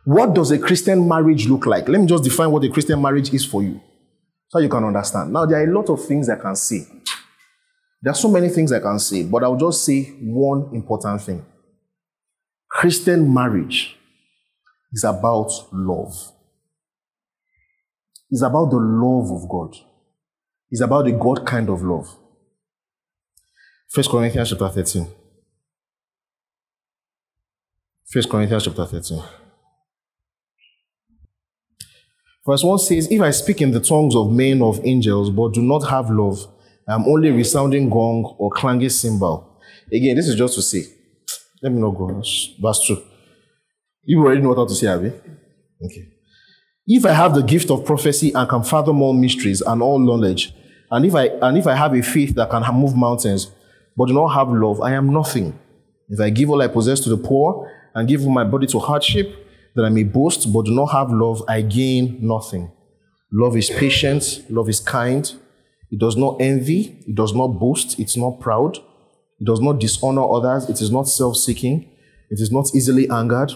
[0.04, 1.88] What does a Christian marriage look like?
[1.88, 3.80] Let me just define what a Christian marriage is for you
[4.48, 5.32] so you can understand.
[5.32, 6.86] Now, there are a lot of things I can say.
[8.00, 11.44] There are so many things I can say, but I'll just say one important thing.
[12.70, 13.96] Christian marriage
[14.92, 16.14] is about love.
[18.30, 19.76] is about the love of God.
[20.70, 22.08] It's about the God kind of love.
[23.92, 25.06] First Corinthians chapter 13.
[28.10, 29.22] First Corinthians chapter 13.
[32.46, 35.60] Verse 1 says, If I speak in the tongues of men of angels, but do
[35.60, 36.46] not have love,
[36.88, 39.60] I am only a resounding gong or clanging cymbal.
[39.92, 40.84] Again, this is just to say,
[41.62, 42.22] let me not go.
[42.62, 42.96] Verse 2.
[44.04, 45.08] You already know what to say, Abby?
[45.84, 46.08] Okay.
[46.86, 50.54] If I have the gift of prophecy and can fathom all mysteries and all knowledge,
[50.90, 53.50] and if I and if I have a faith that can move mountains,
[53.96, 55.58] but do not have love, I am nothing.
[56.08, 59.42] If I give all I possess to the poor and give my body to hardship,
[59.74, 62.70] that I may boast, but do not have love, I gain nothing.
[63.32, 65.32] Love is patient, love is kind,
[65.90, 70.30] it does not envy, it does not boast, it's not proud, it does not dishonor
[70.30, 71.90] others, it is not self seeking,
[72.30, 73.52] it is not easily angered,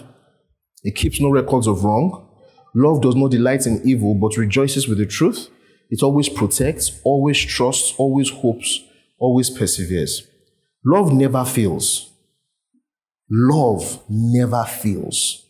[0.82, 2.22] it keeps no records of wrong.
[2.74, 5.48] Love does not delight in evil, but rejoices with the truth.
[5.90, 8.80] It always protects, always trusts, always hopes,
[9.18, 10.26] always perseveres.
[10.84, 12.10] Love never fails.
[13.30, 15.46] Love never fails.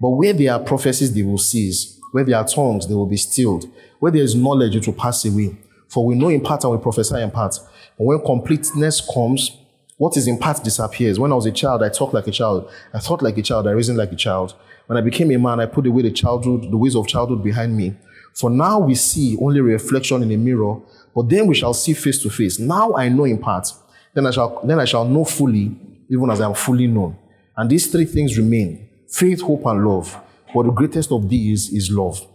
[0.00, 1.98] But where there are prophecies, they will cease.
[2.12, 3.66] Where there are tongues, they will be stilled.
[4.00, 5.56] Where there is knowledge, it will pass away.
[5.88, 7.58] For we know in part and we prophesy in part.
[7.98, 9.56] But when completeness comes,
[9.98, 11.18] what is in part disappears.
[11.18, 12.70] When I was a child, I talked like a child.
[12.92, 13.68] I thought like a child.
[13.68, 14.54] I reasoned like a child.
[14.86, 17.76] When I became a man, I put away the childhood, the ways of childhood behind
[17.76, 17.94] me.
[18.34, 20.80] For now we see only reflection in a mirror,
[21.14, 22.58] but then we shall see face to face.
[22.58, 23.68] Now I know in part.
[24.14, 25.74] Then I shall, then I shall know fully,
[26.10, 27.16] even as I am fully known.
[27.56, 30.18] And these three things remain faith, hope, and love.
[30.54, 32.26] But the greatest of these is love.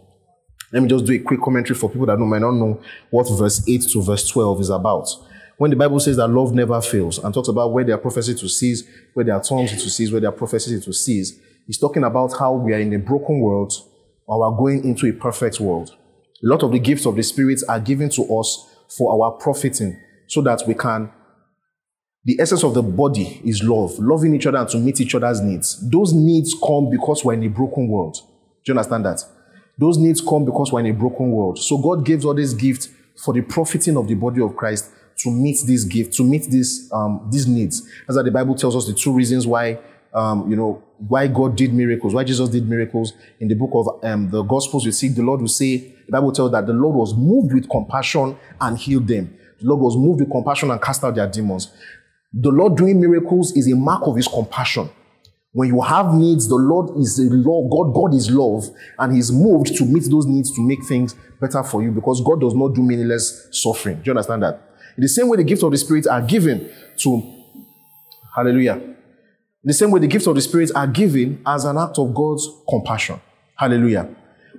[0.72, 3.68] Let me just do a quick commentary for people that might not know what verse
[3.68, 5.08] 8 to verse 12 is about.
[5.58, 8.40] When the Bible says that love never fails and talks about where there are prophecies
[8.42, 11.78] to cease, where there are tongues to cease, where there are prophecies to cease, it's
[11.80, 13.74] talking about how we are in a broken world
[14.28, 15.96] and we're going into a perfect world.
[16.44, 20.00] A lot of the gifts of the Spirit are given to us for our profiting
[20.28, 21.12] so that we can
[22.28, 25.40] the essence of the body is love, loving each other and to meet each other's
[25.40, 25.90] needs.
[25.90, 28.16] Those needs come because we're in a broken world.
[28.66, 29.24] Do you understand that?
[29.78, 31.58] Those needs come because we're in a broken world.
[31.58, 32.90] So God gives all these gifts
[33.24, 36.92] for the profiting of the body of Christ to meet this gift, to meet these
[36.92, 37.82] um, these needs.
[38.06, 39.80] That's why the Bible tells us the two reasons why
[40.18, 43.14] um, you know why God did miracles, why Jesus did miracles.
[43.40, 46.32] In the book of um, the Gospels, you see the Lord will say the Bible
[46.32, 49.38] tells that the Lord was moved with compassion and healed them.
[49.60, 51.72] The Lord was moved with compassion and cast out their demons.
[52.34, 54.90] The Lord doing miracles is a mark of his compassion.
[55.54, 57.68] When you have needs, the Lord is a law.
[57.70, 61.64] God, God is love, and He's moved to meet those needs to make things better
[61.64, 63.96] for you because God does not do meaningless suffering.
[63.98, 64.62] Do you understand that?
[64.98, 67.38] In the same way, the gifts of the Spirit are given to
[68.38, 68.97] Hallelujah.
[69.68, 72.50] The same way, the gifts of the Spirit are given as an act of God's
[72.68, 73.20] compassion.
[73.56, 74.10] Hallelujah.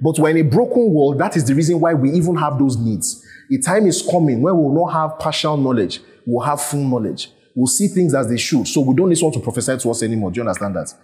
[0.01, 1.19] But we're in a broken world.
[1.19, 3.25] That is the reason why we even have those needs.
[3.51, 7.33] A time is coming when we will not have partial knowledge, we'll have full knowledge
[7.59, 8.69] We'll see things as they should.
[8.69, 10.31] So we don't need someone to prophesy to us anymore.
[10.31, 10.95] Do you understand that?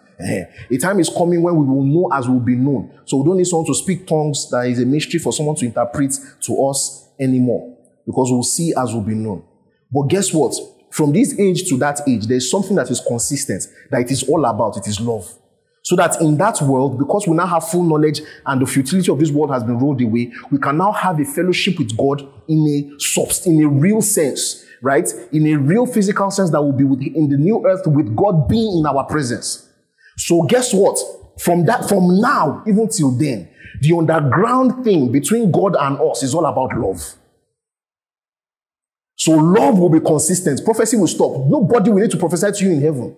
[0.70, 2.96] A time is coming when we will know as we will be known.
[3.06, 5.66] So we don't need someone to speak tongues that is a mystery for someone to
[5.66, 7.76] interpret to us anymore.
[8.06, 9.42] Because we'll see as we'll be known.
[9.90, 10.54] But guess what?
[10.94, 14.44] From this age to that age, there's something that is consistent, that it is all
[14.44, 14.76] about.
[14.76, 15.28] It is love.
[15.82, 19.18] So that in that world, because we now have full knowledge and the futility of
[19.18, 22.58] this world has been rolled away, we can now have a fellowship with God in
[22.60, 25.10] a subst- in a real sense right?
[25.32, 28.46] In a real physical sense that will be with, in the new earth with God
[28.48, 29.66] being in our presence.
[30.18, 30.98] So guess what?
[31.40, 33.48] From that, from now, even till then,
[33.80, 37.14] the underground thing between God and us is all about love.
[39.16, 40.64] So love will be consistent.
[40.64, 41.46] Prophecy will stop.
[41.46, 43.16] Nobody will need to prophesy to you in heaven.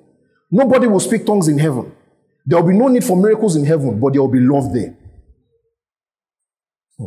[0.51, 1.93] Nobody will speak tongues in heaven.
[2.45, 4.97] There will be no need for miracles in heaven, but there will be love there.
[6.97, 7.07] Hmm.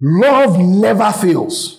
[0.00, 1.77] Love never fails.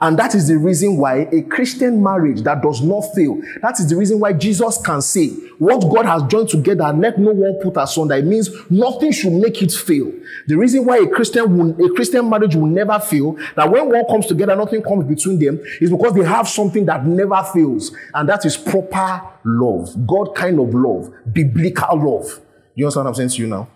[0.00, 3.88] And that is the reason why a Christian marriage that does not fail, that is
[3.88, 5.28] the reason why Jesus can say,
[5.58, 8.14] What God has joined together, let no one put asunder.
[8.16, 10.12] It means nothing should make it fail.
[10.46, 14.04] The reason why a Christian will, a Christian marriage will never fail, that when one
[14.06, 17.92] comes together, nothing comes between them, is because they have something that never fails.
[18.12, 20.06] And that is proper love.
[20.06, 21.12] God kind of love.
[21.32, 22.40] Biblical love.
[22.74, 23.68] You understand what I'm saying to you now?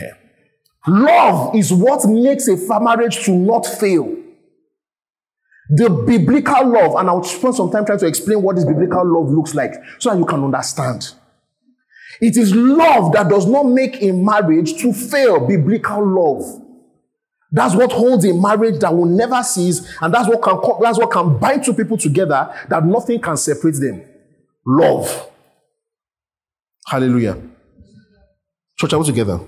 [0.00, 0.14] Yeah.
[0.86, 4.14] Love is what makes a marriage to not fail.
[5.70, 9.30] The biblical love, and I'll spend some time trying to explain what this biblical love
[9.32, 11.14] looks like so that you can understand.
[12.20, 16.62] It is love that does not make a marriage to fail biblical love.
[17.50, 21.10] That's what holds a marriage that will never cease, and that's what can that's what
[21.10, 24.02] can bind two people together that nothing can separate them.
[24.66, 25.30] Love.
[26.86, 27.40] Hallelujah.
[28.76, 29.40] Church, are we together?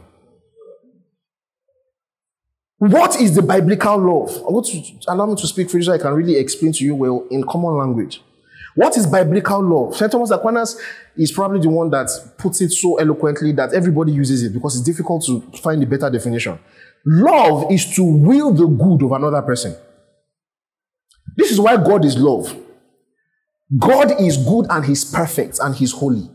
[2.78, 4.36] What is the biblical love?
[4.46, 6.84] I want to allow me to speak for you so I can really explain to
[6.84, 8.22] you well in common language.
[8.74, 9.96] What is biblical love?
[9.96, 10.12] St.
[10.12, 10.78] Thomas Aquinas
[11.16, 14.84] is probably the one that puts it so eloquently that everybody uses it because it's
[14.84, 16.58] difficult to find a better definition.
[17.06, 19.74] Love is to will the good of another person.
[21.36, 22.54] This is why God is love.
[23.78, 26.28] God is good and He's perfect and He's holy.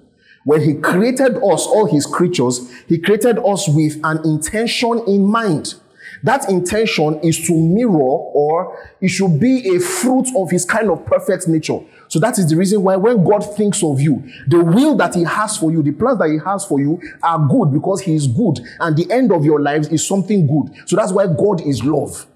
[0.44, 5.76] When He created us, all His creatures, He created us with an intention in mind.
[6.24, 11.06] That intention is to mirror or it should be a fruit of his kind of
[11.06, 11.80] perfect nature.
[12.08, 15.24] So that is the reason why when God thinks of you, the will that he
[15.24, 18.28] has for you, the plans that he has for you are good because he is
[18.28, 18.60] good.
[18.80, 20.76] And the end of your lives is something good.
[20.88, 22.28] So that's why God is love.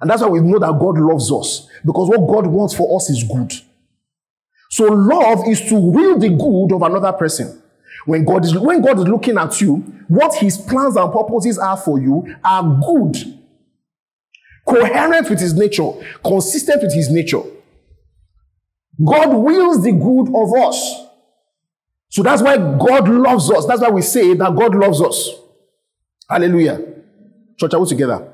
[0.00, 3.08] And that's why we know that God loves us because what God wants for us
[3.08, 3.52] is good.
[4.70, 7.62] So love is to will the good of another person.
[8.06, 9.76] When God is, when God is looking at you,
[10.08, 13.16] what his plans and purposes are for you are good,
[14.66, 15.90] coherent with his nature,
[16.24, 17.42] consistent with his nature.
[19.04, 21.06] God wills the good of us.
[22.08, 23.66] So that's why God loves us.
[23.66, 25.30] That's why we say that God loves us.
[26.30, 26.80] Hallelujah.
[27.58, 28.32] Church, are we together?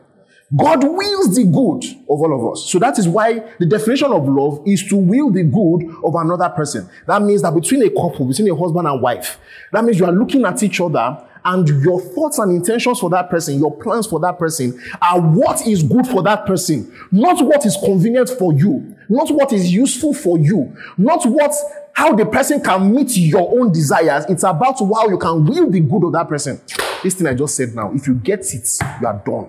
[0.55, 2.71] God wills the good of all of us.
[2.71, 6.51] So that is why the definition of love is to will the good of another
[6.51, 6.89] person.
[7.07, 9.39] That means that between a couple, between a husband and wife,
[9.73, 13.31] that means you are looking at each other and your thoughts and intentions for that
[13.31, 17.65] person, your plans for that person are what is good for that person, not what
[17.65, 21.53] is convenient for you, not what is useful for you, not what
[21.95, 24.25] how the person can meet your own desires.
[24.29, 26.61] It's about how you can will the good of that person.
[27.03, 28.69] This thing I just said now, if you get it,
[29.01, 29.49] you are done.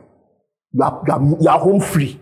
[0.74, 1.04] You are,
[1.40, 2.20] you are, home free.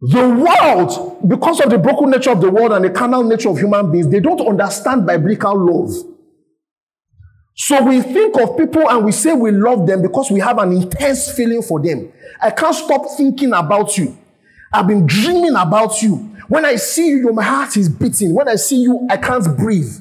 [0.00, 3.58] The world, because of the broken nature of the world and the carnal nature of
[3.58, 5.92] human beings, they don't understand biblical love.
[7.54, 10.72] So we think of people and we say we love them because we have an
[10.72, 12.10] intense feeling for them.
[12.40, 14.16] I can't stop thinking about you.
[14.72, 16.16] I've been dreaming about you.
[16.48, 18.34] When I see you, my heart is beating.
[18.34, 19.92] When I see you, I can't breathe.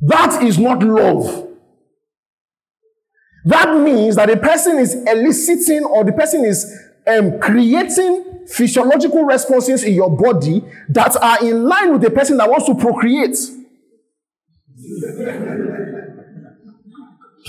[0.00, 1.45] That is not love.
[3.46, 6.66] That means that the person is eliciting or the person is
[7.06, 12.50] um, creating physiological responses in your body that are in line with the person that
[12.50, 13.30] wants to procreate.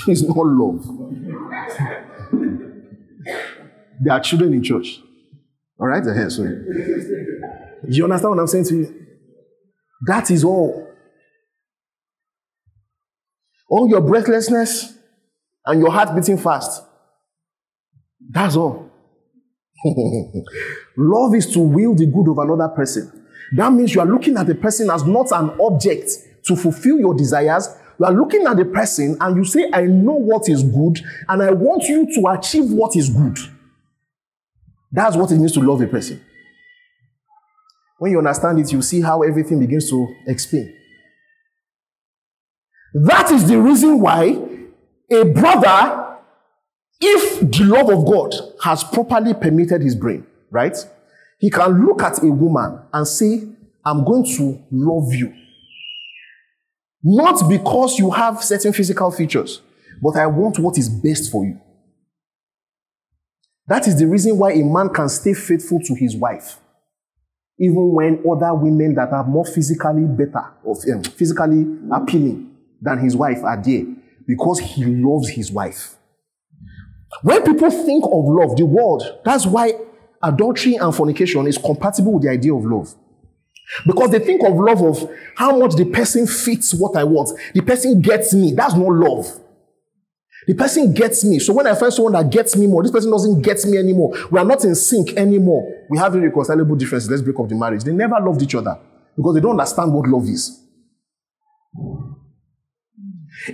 [0.08, 0.86] it's not love.
[4.00, 5.02] There are children in church.
[5.80, 6.32] All right, ahead.
[6.32, 6.56] Sorry.
[7.90, 9.06] Do you understand what I'm saying to you?
[10.06, 10.88] That is all.
[13.70, 14.97] All your breathlessness,
[15.68, 16.84] and your heart beating fast.
[18.30, 18.90] That's all.
[20.98, 23.26] Love is to will the good of another person.
[23.56, 26.10] That means you are looking at the person as not an object
[26.46, 27.70] to fulfill your desires.
[28.00, 31.44] You are looking at the person and you say, I know what is good and
[31.44, 33.38] I want you to achieve what is good.
[34.92, 36.24] That's what it means to love a person.
[38.00, 40.74] When you understand it, you see how everything begins to explain.
[42.94, 44.47] That is the reason why
[45.10, 46.18] a brother,
[47.00, 48.34] if the love of God
[48.64, 50.76] has properly permitted his brain, right?
[51.40, 53.44] He can look at a woman and say,
[53.86, 55.34] I'm going to love you.
[57.04, 59.62] Not because you have certain physical features,
[60.02, 61.60] but I want what is best for you.
[63.68, 66.58] That is the reason why a man can stay faithful to his wife,
[67.60, 73.16] even when other women that are more physically better or um, physically appealing than his
[73.16, 73.86] wife are there
[74.28, 75.96] because he loves his wife.
[77.24, 79.74] When people think of love, the world, that's why
[80.22, 82.94] adultery and fornication is compatible with the idea of love.
[83.86, 87.38] Because they think of love of how much the person fits what I want.
[87.54, 88.54] The person gets me.
[88.54, 89.28] That's not love.
[90.48, 91.40] The person gets me.
[91.40, 94.16] So when I find someone that gets me more, this person doesn't get me anymore.
[94.32, 95.86] We are not in sync anymore.
[95.90, 97.10] We have irreconcilable differences.
[97.10, 97.84] Let's break up the marriage.
[97.84, 98.80] They never loved each other
[99.16, 100.64] because they don't understand what love is.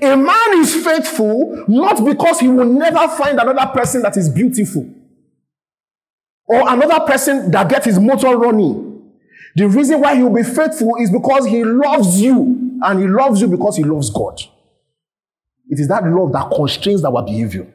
[0.02, 4.90] A man is faithful not because he will never find another person that is beautiful
[6.46, 9.12] or another person that gets his motor running.
[9.56, 13.42] The reason why he will be faithful is because he loves you and he loves
[13.42, 14.40] you because he loves God.
[15.70, 17.68] It is that love that constrains our behavior.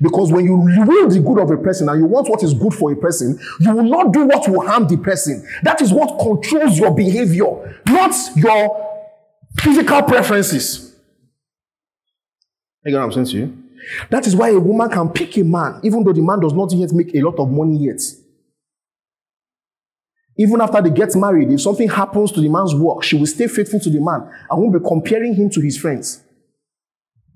[0.00, 2.74] Because when you will the good of a person and you want what is good
[2.74, 5.46] for a person, you will not do what will harm the person.
[5.62, 8.87] That is what controls your behavior, not your
[9.60, 10.94] Physical preferences.
[12.84, 13.64] You get what I'm saying to you?
[14.10, 16.72] That is why a woman can pick a man, even though the man does not
[16.72, 18.00] yet make a lot of money yet.
[20.36, 23.48] Even after they get married, if something happens to the man's work, she will stay
[23.48, 26.22] faithful to the man and won't be comparing him to his friends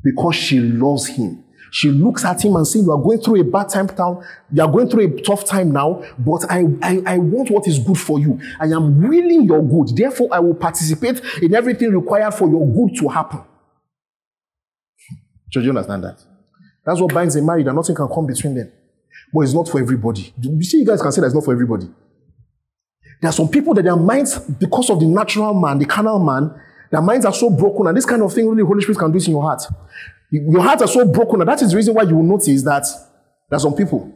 [0.03, 1.45] because she loves him.
[1.75, 4.23] She looks at him and says, You are going through a bad time now.
[4.53, 7.79] You are going through a tough time now, but I, I, I want what is
[7.79, 8.39] good for you.
[8.61, 9.97] I am willing your good.
[9.97, 13.41] Therefore, I will participate in everything required for your good to happen.
[15.51, 16.23] Do you understand that?
[16.85, 18.71] That's what binds a marriage, and nothing can come between them.
[19.33, 20.35] But it's not for everybody.
[20.43, 21.89] You see, you guys can say that's not for everybody.
[23.23, 26.55] There are some people that their minds, because of the natural man, the carnal man,
[26.91, 29.11] their minds are so broken, and this kind of thing really the Holy Spirit can
[29.11, 29.63] do it in your heart.
[30.33, 32.87] Your heart are so broken, that is the reason why you will notice that
[33.51, 34.11] there are some people.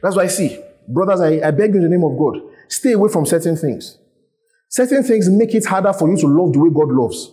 [0.00, 2.92] That's why I see, brothers, I, I beg you in the name of God, stay
[2.92, 3.98] away from certain things.
[4.68, 7.32] Certain things make it harder for you to love the way God loves.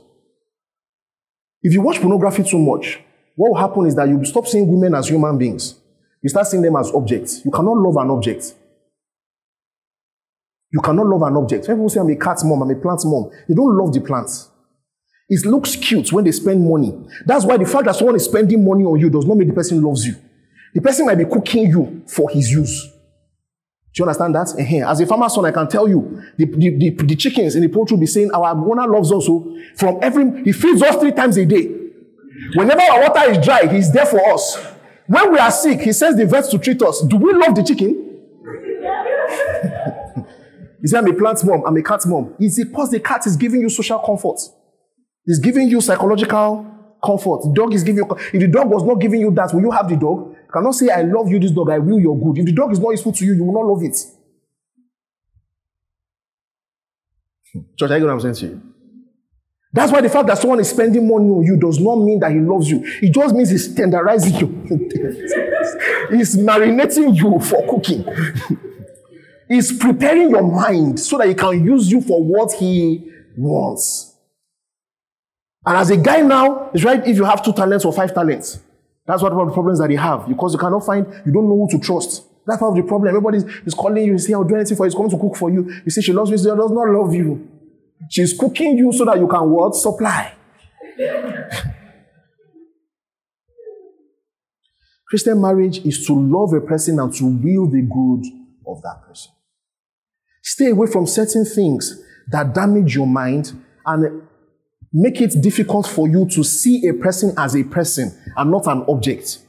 [1.61, 2.99] If you watch pornography too much,
[3.35, 5.79] what will happen is that you stop seeing women as human beings.
[6.23, 7.45] You start seeing them as objects.
[7.45, 8.55] You cannot love an object.
[10.71, 11.67] You cannot love an object.
[11.67, 14.01] When people say I'm a cat mom, I'm a plant mom, they don't love the
[14.01, 14.49] plants.
[15.33, 16.93] It looks cute when they spend money.
[17.25, 19.53] That's why the fact that someone is spending money on you does not mean the
[19.55, 20.15] person loves you.
[20.75, 22.83] The person might be cooking you for his use.
[22.83, 22.91] Do
[23.97, 24.49] you understand that?
[24.49, 24.91] Uh-huh.
[24.91, 27.67] As a farmer son, I can tell you, the, the, the, the chickens in the
[27.67, 29.25] poultry will be saying, our owner loves us.
[29.25, 31.79] So from every, he feeds us three times a day.
[32.53, 34.63] Whenever our water is dry, he's there for us.
[35.07, 37.01] When we are sick, he sends the vets to treat us.
[37.01, 38.19] Do we love the chicken?
[40.79, 42.35] he said, I'm a plant mom, I'm a cat mom.
[42.37, 44.39] It's because the cat is giving you social comfort.
[45.25, 46.65] It's giving you psychological
[47.03, 47.43] comfort.
[47.43, 49.71] The dog is giving you, if the dog was not giving you that, will you
[49.71, 50.29] have the dog?
[50.31, 52.39] You cannot say, I love you, this dog, I will your good.
[52.39, 53.97] If the dog is not useful to you, you will not love it.
[57.53, 57.61] Hmm.
[57.77, 58.61] Church, I get what I'm saying to you.
[59.73, 62.31] That's why the fact that someone is spending money on you does not mean that
[62.31, 62.83] he loves you.
[63.01, 64.47] It just means he's tenderizing you.
[66.15, 68.05] he's marinating you for cooking.
[69.49, 74.12] he's preparing your mind so that he can use you for what he wants.
[75.65, 78.59] And as a guy now, it's right if you have two talents or five talents.
[79.05, 81.67] That's one of the problems that they have because you cannot find, you don't know
[81.67, 82.23] who to trust.
[82.45, 83.09] That's part of the problem.
[83.09, 84.89] Everybody is calling you, you say, I'll do anything for you.
[84.89, 85.69] He's coming to cook for you.
[85.85, 87.49] You say, she loves me, she does not love you.
[88.09, 89.75] She's cooking you so that you can what?
[89.75, 90.33] Supply.
[95.07, 98.25] Christian marriage is to love a person and to will the good
[98.67, 99.31] of that person.
[100.41, 103.53] Stay away from certain things that damage your mind
[103.85, 104.23] and
[104.93, 108.85] make it difficult for you to see a person as a person and not an
[108.87, 109.39] object.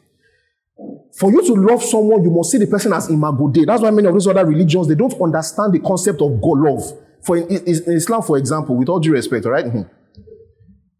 [1.16, 3.64] For you to love someone, you must see the person as imago Dei.
[3.64, 6.82] That's why many of these other religions, they don't understand the concept of God love.
[7.22, 9.66] For in, in Islam, for example, with all due respect, all right?
[9.66, 9.82] Mm-hmm.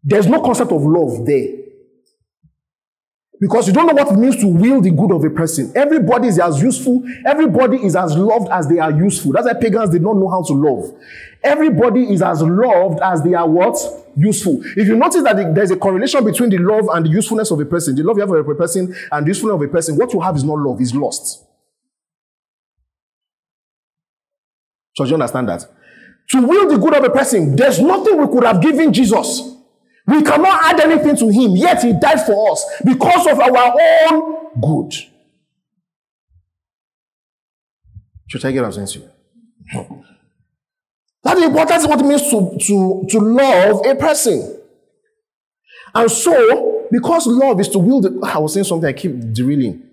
[0.03, 1.47] There's no concept of love there.
[3.39, 5.73] Because you don't know what it means to will the good of a person.
[5.75, 9.33] Everybody is as useful, everybody is as loved as they are useful.
[9.33, 10.97] That's why pagans did not know how to love.
[11.43, 13.77] Everybody is as loved as they are what?
[14.17, 14.61] Useful.
[14.77, 17.65] If you notice that there's a correlation between the love and the usefulness of a
[17.65, 20.13] person, the love you have for a person and the usefulness of a person, what
[20.13, 21.43] you have is not love, is lost.
[24.95, 25.65] So do you understand that?
[26.29, 29.41] To will the good of a person, there's nothing we could have given Jesus.
[30.07, 33.75] We cannot add anything to him, yet he died for us because of our
[34.11, 34.93] own good.
[38.27, 38.75] Should I get what?
[41.25, 44.61] That's important what it means to, to, to love a person.
[45.95, 49.89] And so, because love is to the, I was saying something I keep drilling.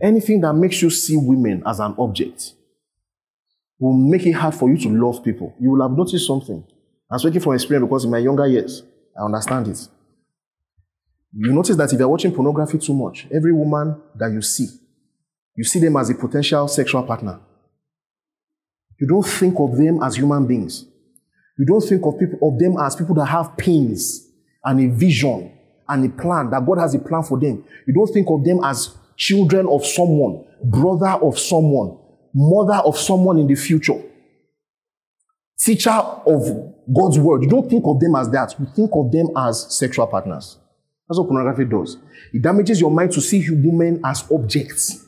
[0.00, 2.52] Anything that makes you see women as an object
[3.80, 5.52] will make it hard for you to love people.
[5.58, 6.64] You will have noticed something.
[7.10, 8.84] I'm speaking from experience because in my younger years,
[9.20, 9.88] I understand it.
[11.32, 14.68] You notice that if you're watching pornography too much, every woman that you see,
[15.56, 17.40] you see them as a potential sexual partner.
[19.00, 20.84] You don't think of them as human beings.
[21.58, 24.28] You don't think of people of them as people that have pains
[24.64, 25.52] and a vision
[25.88, 27.64] and a plan that God has a plan for them.
[27.86, 31.98] You don't think of them as children of someone, brother of someone,
[32.34, 34.00] mother of someone in the future,
[35.58, 37.42] teacher of God's word.
[37.42, 38.54] You don't think of them as that.
[38.58, 40.58] You think of them as sexual partners.
[41.08, 41.96] That's what pornography does.
[42.32, 45.04] It damages your mind to see women as objects.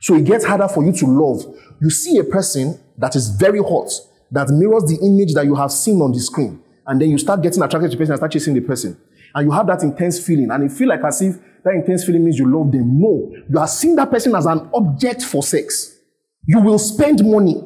[0.00, 1.44] So it gets harder for you to love.
[1.80, 3.90] You see a person that is very hot,
[4.30, 6.62] that mirrors the image that you have seen on the screen.
[6.86, 8.98] And then you start getting attracted to the person and start chasing the person.
[9.34, 10.50] And you have that intense feeling.
[10.50, 13.00] And you feel like as if that intense feeling means you love them.
[13.00, 13.32] No.
[13.50, 15.98] You are seeing that person as an object for sex.
[16.46, 17.62] You will spend money.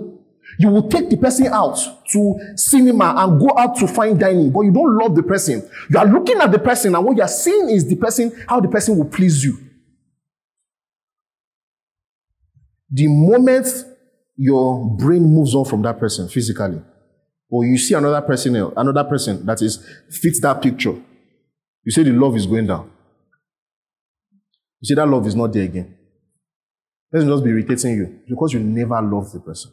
[0.58, 1.78] You will take the person out
[2.10, 5.68] to cinema and go out to fine dining, but you don't love the person.
[5.88, 8.60] You are looking at the person, and what you are seeing is the person, how
[8.60, 9.58] the person will please you.
[12.94, 13.66] The moment
[14.36, 16.82] your brain moves on from that person physically,
[17.50, 19.78] or you see another person, another person that is
[20.10, 20.94] fits that picture,
[21.84, 22.90] You say the love is going down.
[24.80, 25.96] You say that love is not there again.
[27.12, 29.72] Let me just be irritating you because you never love the person.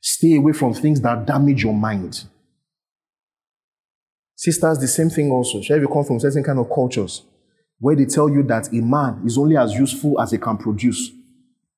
[0.00, 2.24] Stay away from things that damage your mind.
[4.34, 5.60] Sisters, the same thing also.
[5.62, 7.22] Shall you come from certain kind of cultures
[7.78, 11.10] where they tell you that a man is only as useful as he can produce,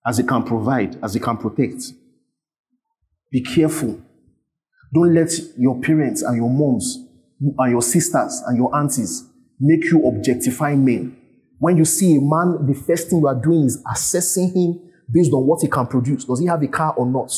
[0.06, 1.92] as he can provide, as he can protect.
[3.30, 4.00] Be careful.
[4.92, 6.98] Don't let your parents and your moms
[7.58, 9.28] and your sisters and your aunties
[9.60, 11.16] make you objectify men.
[11.58, 14.80] When you see a man, the first thing you are doing is assessing him
[15.10, 16.24] based on what he can produce.
[16.24, 17.32] Does he have a car or not?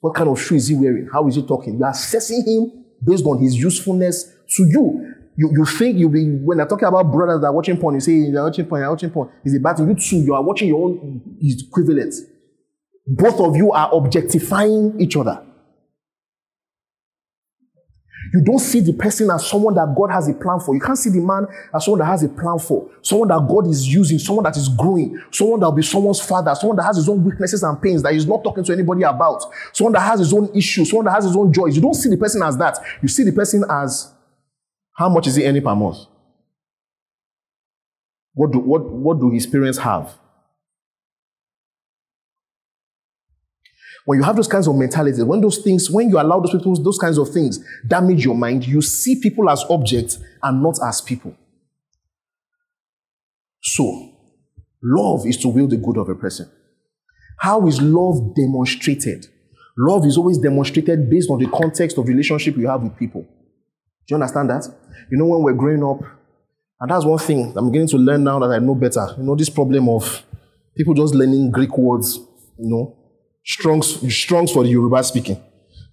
[0.00, 1.08] What kind of shoe is he wearing?
[1.12, 1.78] How is he talking?
[1.78, 5.14] You are assessing him based on his usefulness to you.
[5.36, 8.00] You, you think you'll be, when they're talking about brothers that are watching porn, you
[8.00, 9.30] say, they're watching porn, they're watching porn.
[9.44, 9.88] Is it bad thing?
[9.88, 12.14] You too, you are watching your own equivalent.
[13.06, 15.44] Both of you are objectifying each other.
[18.32, 20.74] You don't see the person as someone that God has a plan for.
[20.74, 22.90] You can't see the man as someone that has a plan for.
[23.02, 26.54] Someone that God is using, someone that is growing, someone that will be someone's father,
[26.54, 29.42] someone that has his own weaknesses and pains that he's not talking to anybody about,
[29.72, 31.76] someone that has his own issues, someone that has his own joys.
[31.76, 32.78] You don't see the person as that.
[33.02, 34.13] You see the person as
[34.94, 35.98] how much is he earning per month?
[38.32, 40.14] What do, what, what do his parents have?
[44.04, 46.74] When you have those kinds of mentalities, when those things, when you allow those people,
[46.82, 51.00] those kinds of things damage your mind, you see people as objects and not as
[51.00, 51.34] people.
[53.62, 54.12] So,
[54.82, 56.50] love is to will the good of a person.
[57.38, 59.26] How is love demonstrated?
[59.78, 63.22] Love is always demonstrated based on the context of relationship you have with people.
[63.22, 64.68] Do you understand that?
[65.10, 66.00] You know, when we're growing up,
[66.80, 69.06] and that's one thing I'm getting to learn now that I know better.
[69.16, 70.22] You know, this problem of
[70.76, 72.16] people just learning Greek words,
[72.58, 72.96] you know,
[73.44, 75.42] Strongs, Strongs for the Yoruba speaking,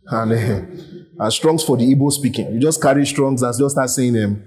[0.08, 2.54] and, uh, Strongs for the Igbo speaking.
[2.54, 4.18] You just carry Strongs and just start saying.
[4.24, 4.44] Um,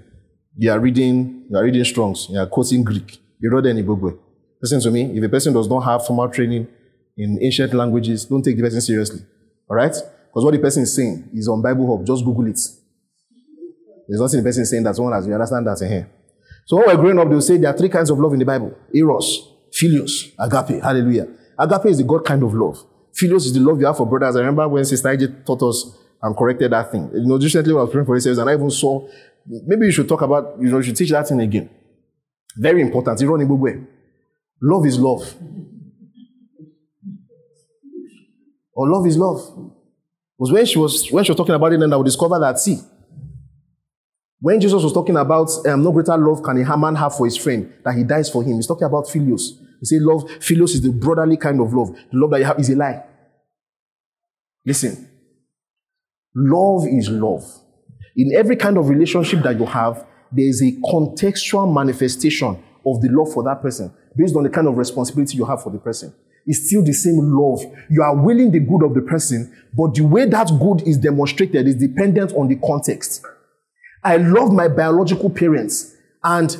[0.57, 3.19] you are reading, you are reading Strongs, you are quoting Greek.
[3.39, 4.17] You wrote any Igbo.
[4.61, 5.17] Listen to me.
[5.17, 6.67] If a person does not have formal training
[7.17, 9.19] in ancient languages, don't take the person seriously.
[9.69, 9.91] All right?
[9.91, 12.05] Because what the person is saying is on Bible Hub.
[12.07, 12.59] Just Google it.
[14.07, 15.27] There's nothing the person saying that someone has.
[15.27, 16.09] You understand that here.
[16.65, 18.45] So when we're growing up, they'll say there are three kinds of love in the
[18.45, 20.81] Bible: eros, philios, agape.
[20.81, 21.27] Hallelujah.
[21.57, 22.83] Agape is the God kind of love.
[23.15, 24.35] Philios is the love you have for brothers.
[24.35, 27.09] I remember when Sister IJ taught us and corrected that thing.
[27.13, 29.07] You know, recently when I was praying for yourselves and I even saw,
[29.45, 31.69] maybe you should talk about, you know, you should teach that thing again.
[32.57, 33.21] Very important.
[33.21, 33.81] Run in way.
[34.61, 35.35] Love is love.
[38.73, 39.71] Or love is love.
[40.37, 42.59] Because when she was when she was talking about it, then I would discover that
[42.59, 42.77] see,
[44.39, 47.37] when Jesus was talking about um, no greater love can a man have for his
[47.37, 49.59] friend that he dies for him, he's talking about philios.
[49.79, 51.95] He said, Love, philos is the brotherly kind of love.
[52.11, 53.03] The love that you have is a lie.
[54.65, 55.09] Listen,
[56.33, 57.43] love is love.
[58.15, 63.09] In every kind of relationship that you have, there is a contextual manifestation of the
[63.09, 66.13] love for that person based on the kind of responsibility you have for the person.
[66.45, 67.61] It's still the same love.
[67.89, 71.67] You are willing the good of the person, but the way that good is demonstrated
[71.67, 73.25] is dependent on the context.
[74.05, 76.55] I love my biological parents, and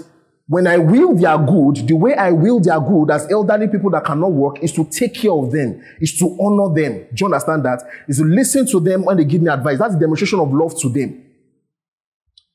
[0.48, 4.06] when I will their good, the way I will their good as elderly people that
[4.06, 7.08] cannot work is to take care of them, is to honor them.
[7.14, 7.82] Do you understand that?
[8.08, 9.80] Is to listen to them when they give me advice.
[9.80, 11.24] That's a demonstration of love to them.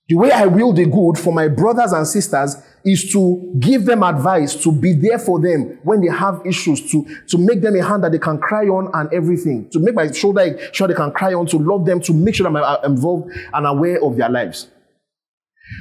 [0.09, 4.03] The way I will the good for my brothers and sisters is to give them
[4.03, 7.85] advice, to be there for them when they have issues, to, to make them a
[7.85, 11.13] hand that they can cry on and everything, to make my shoulder sure they can
[11.13, 14.29] cry on, to love them, to make sure that I'm involved and aware of their
[14.29, 14.69] lives.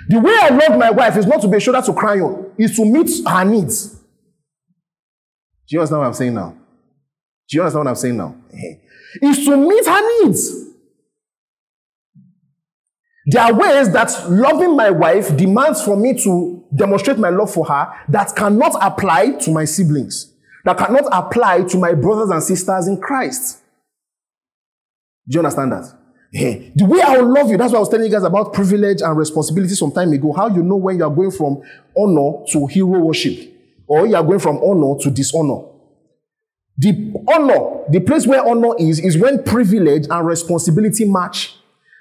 [0.07, 2.51] The way I love my wife is not to be a shoulder to cry on,
[2.57, 3.95] is to meet her needs.
[5.69, 6.57] Do you understand what I'm saying now?
[7.47, 8.35] Do you understand what I'm saying now?
[8.53, 8.75] Eh.
[9.21, 10.69] Is to meet her needs.
[13.31, 17.65] There are ways that loving my wife demands for me to demonstrate my love for
[17.65, 20.33] her that cannot apply to my siblings,
[20.65, 23.59] that cannot apply to my brothers and sisters in Christ.
[25.27, 25.98] Do you understand that?
[26.31, 28.53] Hey, the way I will love you, that's why I was telling you guys about
[28.53, 30.31] privilege and responsibility some time ago.
[30.31, 31.61] How you know when you are going from
[31.97, 33.51] honor to hero worship,
[33.87, 35.65] or you are going from honor to dishonor.
[36.77, 41.55] The honor, the place where honor is, is when privilege and responsibility match.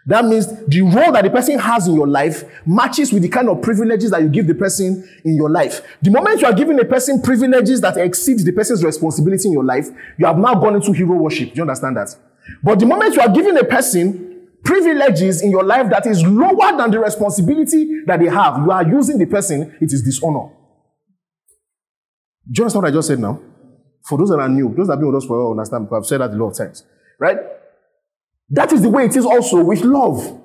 [0.06, 3.48] That means the role that the person has in your life matches with the kind
[3.48, 5.82] of privileges that you give the person in your life.
[6.00, 9.64] The moment you are giving a person privileges that exceed the person's responsibility in your
[9.64, 11.50] life, you have now gone into hero worship.
[11.50, 12.14] Do you understand that?
[12.62, 16.76] But the moment you are giving a person privileges in your life that is lower
[16.76, 20.50] than the responsibility that they have, you are using the person, it is dishonor.
[22.50, 23.40] Do you understand what I just said now?
[24.04, 25.86] For those that are new, those that have been with us for a while understand,
[25.86, 26.84] because I've said that a lot of times.
[27.18, 27.36] Right?
[28.50, 30.42] That is the way it is also with love.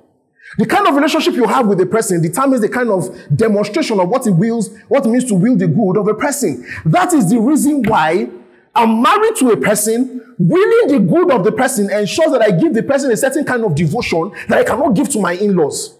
[0.58, 4.08] The kind of relationship you have with a person determines the kind of demonstration of
[4.08, 6.66] what it wills, what it means to will the good of a person.
[6.84, 8.28] That is the reason why
[8.74, 12.74] I'm married to a person, willing the good of the person ensures that I give
[12.74, 15.96] the person a certain kind of devotion that I cannot give to my in-laws.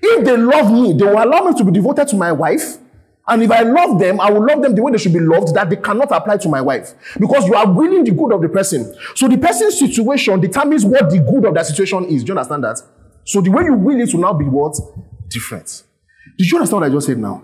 [0.00, 2.78] If they love me, they will allow me to be devoted to my wife.
[3.26, 5.54] And if I love them, I will love them the way they should be loved
[5.54, 6.94] that they cannot apply to my wife.
[7.20, 8.94] Because you are willing the good of the person.
[9.14, 12.24] So the person's situation determines what the good of that situation is.
[12.24, 12.80] Do you understand that?
[13.24, 14.78] So the way you will it will now be what?
[15.28, 15.82] Different.
[16.38, 17.42] Did you understand what I just said now?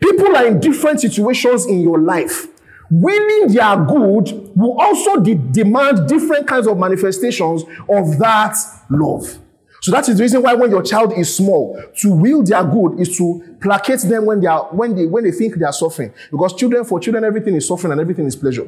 [0.00, 2.48] People are in different situations in your life.
[2.90, 8.56] Willing their good will also de- demand different kinds of manifestations of that
[8.90, 9.38] love.
[9.80, 12.98] So that is the reason why when your child is small, to will their good
[12.98, 16.12] is to placate them when they are when they when they think they are suffering.
[16.30, 18.66] Because children, for children, everything is suffering and everything is pleasure.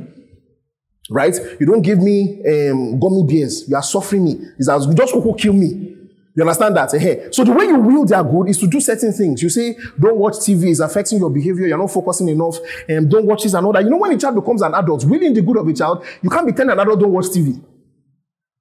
[1.09, 1.35] Right?
[1.59, 3.67] You don't give me um, gummy bears.
[3.69, 4.41] You are suffering me.
[4.59, 5.96] It's as just who kill me.
[6.37, 6.93] You understand that?
[6.93, 7.29] Hey.
[7.33, 9.43] So the way you will their good is to do certain things.
[9.43, 13.09] You say, don't watch TV, it's affecting your behavior, you're not focusing enough, and um,
[13.09, 13.83] don't watch this and all that.
[13.83, 16.29] You know, when a child becomes an adult, willing the good of a child, you
[16.29, 17.59] can't be telling an adult, don't watch TV.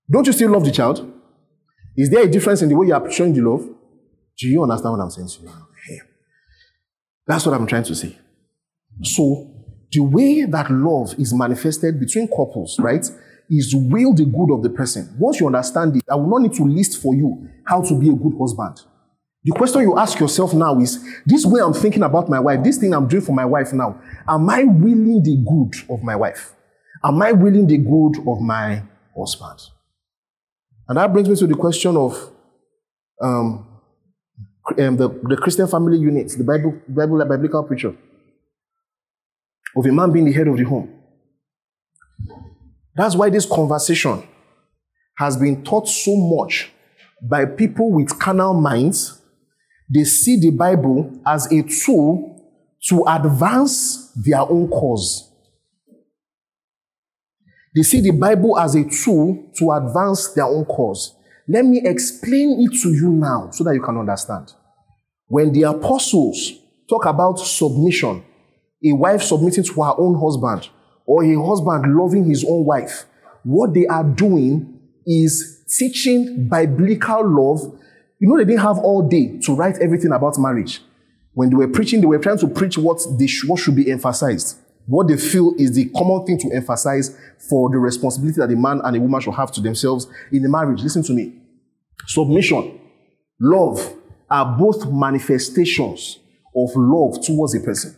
[0.09, 1.11] Don't you still love the child?
[1.97, 3.67] Is there a difference in the way you are showing the love?
[4.38, 5.49] Do you understand what I'm saying to you?
[5.86, 5.99] Hey.
[7.28, 8.17] That's what I'm trying to say.
[9.03, 9.51] So,
[9.91, 13.05] the way that love is manifested between couples, right,
[13.50, 15.16] is will the good of the person.
[15.20, 18.10] Once you understand it, I will not need to list for you how to be
[18.10, 18.82] a good husband.
[19.43, 22.78] The question you ask yourself now is this way I'm thinking about my wife, this
[22.78, 26.54] thing I'm doing for my wife now, am I willing the good of my wife?
[27.04, 28.82] Am I willing the good of my
[29.16, 29.60] husband?
[30.88, 32.32] And that brings me to the question of
[33.22, 33.68] um,
[34.80, 37.96] um, the, the Christian family unit, the Bible, Bible, biblical picture
[39.76, 40.91] of a man being the head of the home.
[42.96, 44.24] That's why this conversation
[45.18, 46.72] has been taught so much
[47.22, 49.22] by people with carnal minds.
[49.93, 52.32] They see the Bible as a tool
[52.89, 55.32] to advance their own cause.
[57.76, 61.16] They see the Bible as a tool to advance their own cause.
[61.48, 64.54] Let me explain it to you now so that you can understand.
[65.28, 66.54] When the apostles
[66.89, 68.24] talk about submission,
[68.84, 70.70] a wife submitting to her own husband,
[71.06, 73.06] or a husband loving his own wife,
[73.43, 77.80] what they are doing is teaching biblical love.
[78.20, 80.82] You know, they didn't have all day to write everything about marriage.
[81.34, 83.91] When they were preaching, they were trying to preach what, they sh- what should be
[83.91, 84.58] emphasized.
[84.88, 87.18] What they feel is the common thing to emphasize
[87.49, 90.49] for the responsibility that a man and a woman should have to themselves in a
[90.49, 90.82] marriage.
[90.82, 91.34] Listen to me.
[92.08, 92.80] Submission,
[93.39, 93.95] love
[94.30, 96.20] are both manifestations
[96.56, 97.95] of love towards a person.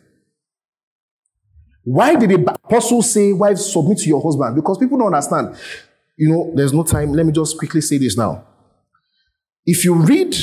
[1.90, 4.58] Why did the apostle say, wives, submit to your husband?
[4.58, 5.56] Because people don't understand.
[6.18, 7.14] You know, there's no time.
[7.14, 8.44] Let me just quickly say this now.
[9.66, 10.36] If you read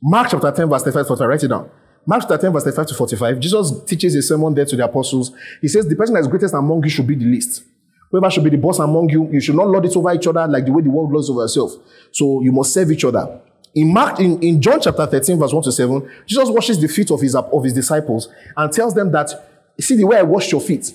[0.00, 1.68] Mark chapter 10, verse 35 45, write it down.
[2.06, 5.32] Mark chapter 10, verse 35 to 45, Jesus teaches a sermon there to the apostles.
[5.60, 7.64] He says, The person that is greatest among you should be the least.
[8.12, 10.46] Whoever should be the boss among you, you should not lord it over each other
[10.46, 11.72] like the way the world lords over itself.
[12.12, 13.40] So you must serve each other.
[13.74, 17.10] In Mark, in, in John chapter 13, verse 1 to 7, Jesus washes the feet
[17.10, 20.60] of his, of his disciples and tells them that see the way I washed your
[20.60, 20.94] feet.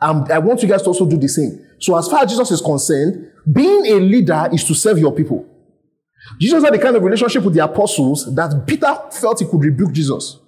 [0.00, 1.64] Um, I want you guys to also do the same.
[1.78, 5.46] So as far as Jesus is concerned, being a leader is to serve your people.
[6.40, 9.92] Jesus had the kind of relationship with the apostles that Peter felt he could rebuke
[9.92, 10.38] Jesus.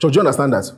[0.00, 0.70] So do you understand that?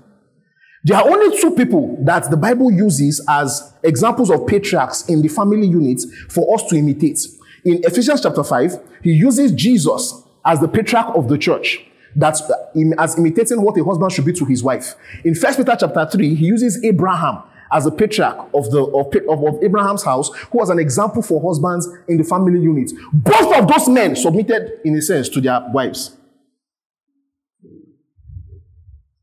[0.84, 5.28] There are only two people that the Bible uses as examples of patriarchs in the
[5.28, 6.00] family unit
[6.30, 7.26] for us to imitate.
[7.64, 11.84] In Ephesians chapter 5, he uses Jesus as the patriarch of the church
[12.16, 12.56] that's uh,
[12.98, 14.94] as imitating what a husband should be to his wife.
[15.24, 17.42] In First Peter chapter 3, he uses Abraham
[17.72, 21.40] as a patriarch of the of, of, of, Abraham's house, who was an example for
[21.42, 22.92] husbands in the family unit.
[23.12, 26.16] Both of those men submitted, in a sense, to their wives.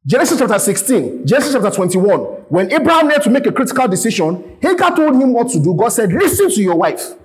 [0.08, 2.20] Genesis chapter 16, Genesis chapter 21.
[2.50, 5.74] When Abraham had to make a critical decision, Hagar told him what to do.
[5.74, 7.16] God said, Listen to your wife.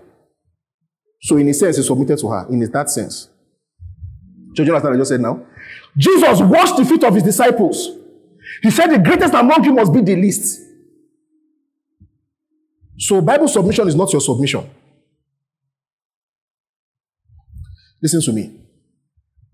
[1.20, 3.29] So, in a sense, he submitted to her, in that sense.
[4.54, 5.46] Do you understand what I just said now?
[5.96, 7.88] Jesus washed the feet of his disciples.
[8.62, 10.60] He said the greatest among you must be the least.
[12.98, 14.68] So Bible submission is not your submission.
[18.02, 18.56] Listen to me.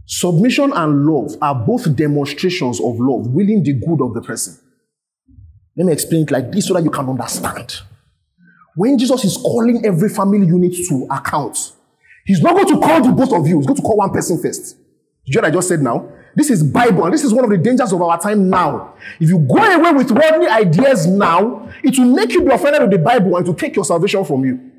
[0.06, 4.56] Submission and love are both demonstrations of love, willing the good of the person.
[5.76, 7.80] Let me explain it like this so that you can understand.
[8.76, 11.72] When Jesus is calling every family unit to account,
[12.24, 14.40] he's not going to call the both of you, he's going to call one person
[14.40, 14.76] first.
[15.26, 16.08] You know what I just said now?
[16.34, 18.94] This is Bible, and this is one of the dangers of our time now.
[19.18, 22.90] If you go away with worldly ideas now, it will make you be offended with
[22.90, 24.72] the Bible and to take your salvation from you.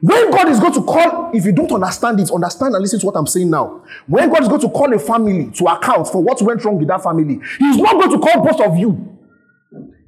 [0.00, 3.06] When God is going to call, if you don't understand it, understand and listen to
[3.06, 3.84] what I'm saying now.
[4.06, 6.88] When God is going to call a family to account for what went wrong with
[6.88, 9.18] that family, He's not going to call both of you.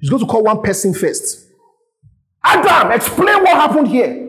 [0.01, 1.47] He's going to call one person first.
[2.43, 4.26] Adam, explain what happened here.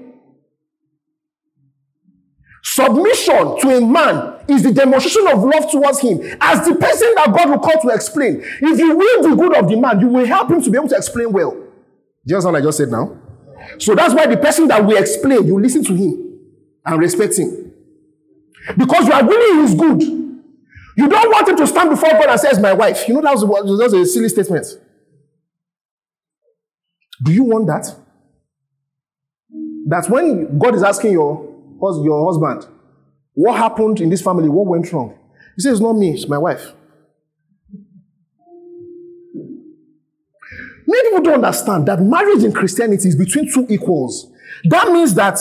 [2.69, 7.33] Submission to a man is the demonstration of love towards him as the person that
[7.33, 8.41] God will call to explain.
[8.43, 10.89] If you will the good of the man, you will help him to be able
[10.89, 11.55] to explain well.
[12.29, 13.17] Understand what I just said now?
[13.79, 16.39] So that's why the person that we explain, you listen to him
[16.85, 17.71] and respect him.
[18.77, 20.01] Because you are willing his good.
[20.01, 23.07] You don't want him to stand before God and say, my wife.
[23.07, 24.65] You know, that was, that was a silly statement.
[27.23, 27.95] Do you want that?
[29.87, 31.46] That when God is asking your,
[31.81, 32.73] your husband,
[33.33, 34.49] what happened in this family?
[34.49, 35.17] What went wrong?
[35.55, 36.73] He says, It's not me, it's my wife.
[40.87, 44.31] Many people don't understand that marriage in Christianity is between two equals.
[44.65, 45.39] That means that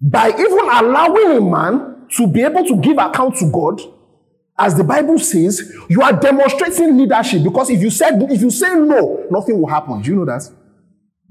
[0.00, 3.80] by even allowing a man to be able to give account to God,
[4.58, 8.74] as the Bible says, you are demonstrating leadership because if you said if you say
[8.74, 10.02] no, nothing will happen.
[10.02, 10.48] Do you know that?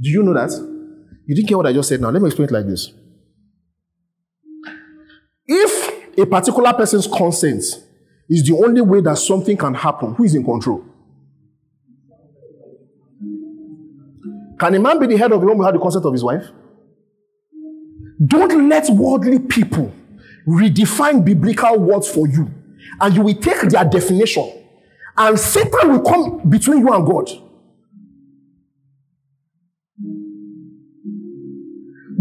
[0.01, 0.51] Do you know that?
[1.25, 2.09] You didn't hear what I just said now.
[2.09, 2.91] Let me explain it like this.
[5.51, 7.63] If a particular person's consent
[8.29, 10.85] is the only way that something can happen, who is in control?
[14.59, 16.45] Can a man be the head of the home without the consent of his wife?
[18.23, 19.91] Don't let worldly people
[20.47, 22.51] redefine biblical words for you,
[23.01, 24.51] and you will take their definition,
[25.17, 27.27] and Satan will come between you and God.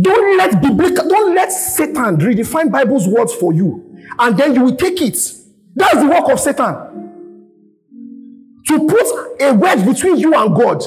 [0.01, 4.77] Don't let biblical, don't let Satan redefine Bible's words for you, and then you will
[4.77, 5.19] take it.
[5.75, 6.75] That's the work of Satan.
[8.67, 10.83] To put a wedge between you and God.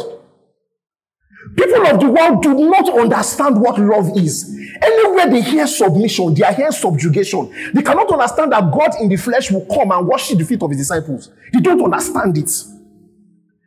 [1.55, 4.57] People of the world do not understand what love is.
[4.81, 7.51] Anywhere they hear submission, they are hearing subjugation.
[7.73, 10.69] They cannot understand that God in the flesh will come and wash the feet of
[10.69, 11.29] his disciples.
[11.51, 12.49] They don't understand it.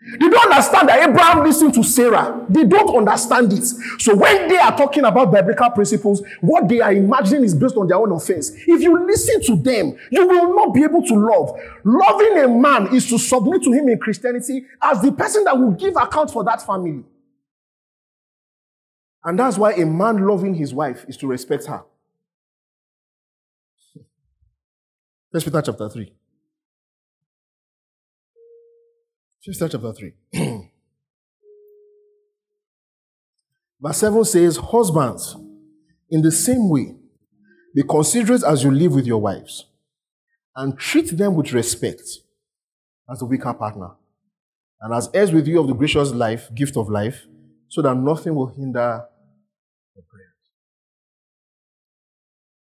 [0.06, 2.44] They don't understand that Abraham listened to Sarah.
[2.50, 3.64] They don't understand it.
[3.98, 7.88] So when they are talking about biblical principles, what they are imagining is based on
[7.88, 8.50] their own offense.
[8.50, 11.58] If you listen to them, you will not be able to love.
[11.84, 15.72] Loving a man is to submit to him in Christianity as the person that will
[15.72, 17.02] give account for that family.
[19.24, 21.82] And that's why a man loving his wife is to respect her.
[25.32, 26.12] First Peter chapter 3.
[29.44, 30.12] Peter chapter 3.
[33.80, 35.36] Verse 7 says, Husbands,
[36.08, 36.94] in the same way,
[37.74, 39.66] be considerate as you live with your wives,
[40.56, 42.00] and treat them with respect
[43.10, 43.90] as a weaker partner,
[44.80, 47.26] and as heirs with you of the gracious life, gift of life,
[47.68, 49.04] so that nothing will hinder
[49.94, 50.32] your prayers.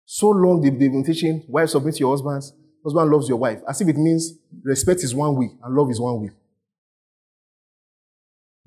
[0.06, 3.82] So long they've been teaching, wife submit to your husbands, husband loves your wife, as
[3.82, 6.30] if it means respect is one way and love is one way.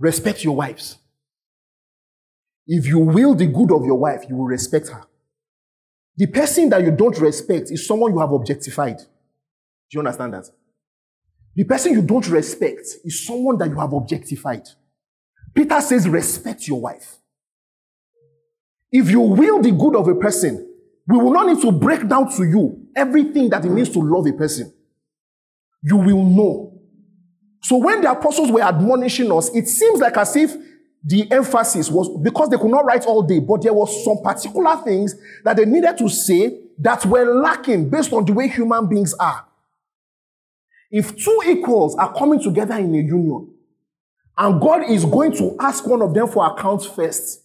[0.03, 0.97] Respect your wives.
[2.67, 5.01] If you will the good of your wife, you will respect her.
[6.17, 8.97] The person that you don't respect is someone you have objectified.
[8.97, 9.05] Do
[9.93, 10.49] you understand that?
[11.55, 14.67] The person you don't respect is someone that you have objectified.
[15.55, 17.19] Peter says, respect your wife.
[18.91, 20.69] If you will the good of a person,
[21.07, 24.27] we will not need to break down to you everything that it means to love
[24.27, 24.73] a person.
[25.81, 26.72] You will know.
[27.63, 30.53] So when the apostles were admonishing us, it seems like as if
[31.03, 34.75] the emphasis was because they could not write all day, but there was some particular
[34.83, 39.13] things that they needed to say that were lacking based on the way human beings
[39.13, 39.45] are.
[40.91, 43.49] If two equals are coming together in a union,
[44.37, 47.43] and God is going to ask one of them for accounts first,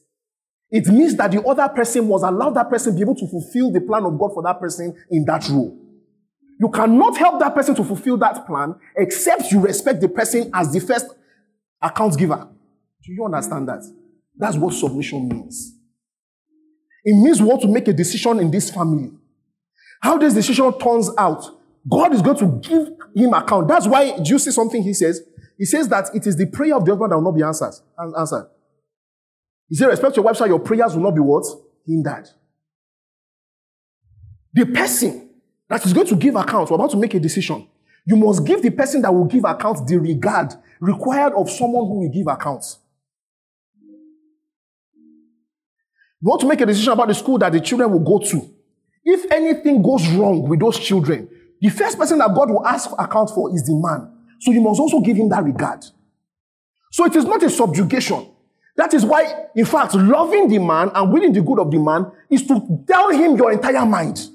[0.71, 3.81] it means that the other person must allow that person be able to fulfill the
[3.81, 5.79] plan of God for that person in that role.
[6.61, 10.72] You cannot help that person to fulfill that plan except you respect the person as
[10.72, 11.06] the first
[11.80, 12.48] account giver.
[13.04, 13.84] Do you understand that?
[14.36, 15.74] That's what submission means.
[17.04, 19.12] It means we want to make a decision in this family.
[20.02, 21.44] How this decision turns out,
[21.88, 23.68] God is going to give him account.
[23.68, 25.22] That's why, do you see something he says?
[25.56, 27.74] He says that it is the prayer of the husband that will not be answered.
[28.16, 28.48] answered.
[29.68, 31.44] He said, respect your wife so your prayers will not be what?
[31.86, 32.28] Hindered.
[34.52, 35.28] The person
[35.69, 37.66] that is going to give account, we're about to make a decision.
[38.07, 42.01] You must give the person that will give account the regard required of someone who
[42.01, 42.79] will give accounts.
[46.21, 48.55] You want to make a decision about the school that the children will go to.
[49.05, 51.29] If anything goes wrong with those children,
[51.61, 54.12] the first person that God will ask account for is the man.
[54.41, 55.85] So you must also give him that regard.
[56.91, 58.27] So it is not a subjugation.
[58.77, 62.11] That is why, in fact, loving the man and willing the good of the man
[62.31, 64.29] is to tell him your entire mind.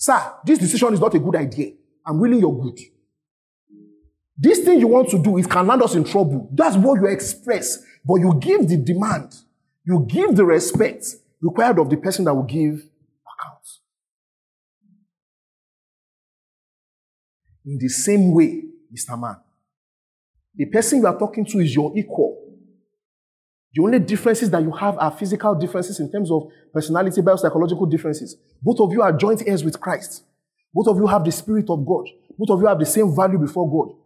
[0.00, 1.72] Sir, this decision is not a good idea.
[2.06, 2.78] I'm willing your good.
[4.36, 6.48] This thing you want to do, it can land us in trouble.
[6.54, 7.82] That's what you express.
[8.02, 9.34] But you give the demand,
[9.84, 11.04] you give the respect
[11.42, 12.82] required of the person that will give
[13.28, 13.80] accounts.
[17.66, 19.20] In the same way, Mr.
[19.20, 19.36] Man,
[20.54, 22.29] the person you are talking to is your equal.
[23.74, 28.36] The only differences that you have are physical differences in terms of personality, biopsychological differences.
[28.60, 30.24] Both of you are joint heirs with Christ.
[30.74, 32.06] Both of you have the Spirit of God.
[32.36, 33.96] Both of you have the same value before God.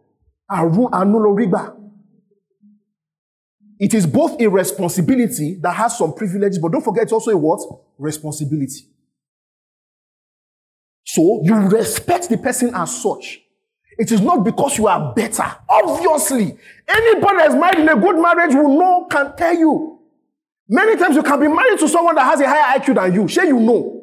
[3.79, 7.37] It is both a responsibility that has some privileges, but don't forget it's also a
[7.37, 7.59] what?
[7.97, 8.87] Responsibility.
[11.03, 13.41] So you respect the person as such.
[13.97, 15.45] It is not because you are better.
[15.69, 19.99] Obviously, anybody that's married in a good marriage will know, can tell you.
[20.67, 23.27] Many times you can be married to someone that has a higher IQ than you.
[23.27, 24.01] Sure, you know.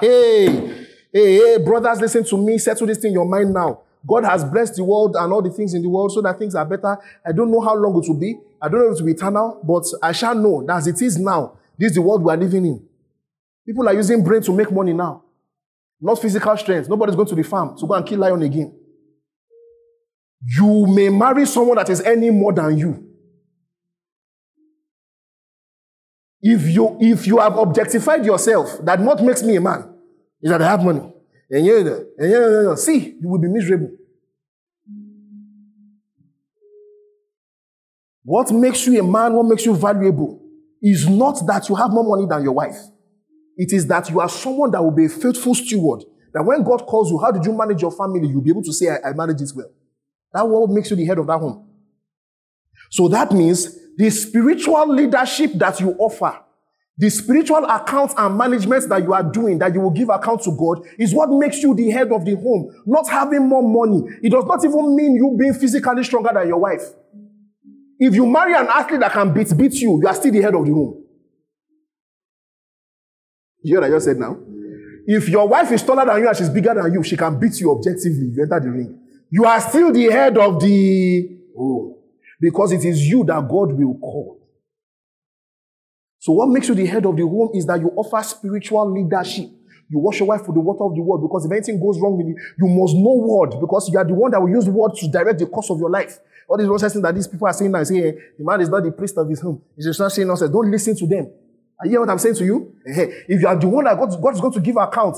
[0.00, 2.56] hey, hey, hey, brothers, listen to me.
[2.58, 3.80] Settle this thing in your mind now.
[4.06, 6.54] God has blessed the world and all the things in the world so that things
[6.54, 6.96] are better.
[7.24, 8.38] I don't know how long it will be.
[8.60, 11.02] I don't know if it will be eternal, but I shall know that as it
[11.02, 12.84] is now, this is the world we are living in.
[13.66, 15.22] People are using brain to make money now.
[16.00, 16.88] Not physical strength.
[16.88, 18.74] Nobody's going to the farm to go and kill lion again.
[20.44, 23.08] You may marry someone that is any more than you.
[26.40, 29.94] If you if you have objectified yourself, that what makes me a man
[30.42, 31.12] is that I have money.
[31.48, 31.76] And you,
[32.18, 33.90] and you, see, you will be miserable.
[38.24, 40.40] What makes you a man, what makes you valuable,
[40.80, 42.78] is not that you have more money than your wife.
[43.56, 46.04] It is that you are someone that will be a faithful steward.
[46.32, 48.26] That when God calls you, how did you manage your family?
[48.26, 49.70] You'll be able to say, I, I manage it well.
[50.32, 51.68] That what makes you the head of that home.
[52.90, 56.38] So that means the spiritual leadership that you offer,
[56.96, 60.56] the spiritual accounts and management that you are doing, that you will give account to
[60.56, 62.70] God, is what makes you the head of the home.
[62.86, 64.02] Not having more money.
[64.22, 66.82] It does not even mean you being physically stronger than your wife.
[67.98, 70.54] If you marry an athlete that can beat, beat you, you are still the head
[70.54, 71.04] of the home.
[73.62, 74.38] You hear what I just said now?
[75.06, 77.58] If your wife is taller than you and she's bigger than you, she can beat
[77.60, 79.01] you objectively you enter the ring.
[79.32, 81.96] You are still the head of the home
[82.38, 84.46] because it is you that God will call.
[86.18, 89.48] So, what makes you the head of the home is that you offer spiritual leadership.
[89.88, 92.18] You wash your wife with the water of the word because if anything goes wrong
[92.18, 94.92] with you, you must know word because you are the one that will use word
[94.96, 96.18] to direct the course of your life.
[96.46, 98.84] All these nonsense that these people are saying now, say, hey, the man is not
[98.84, 99.62] the priest of his home.
[99.76, 100.50] He's just not saying nonsense.
[100.50, 101.32] Don't listen to them.
[101.82, 102.76] I hear what I'm saying to you?
[102.84, 105.16] Hey, if you are the one that God, God is going to give account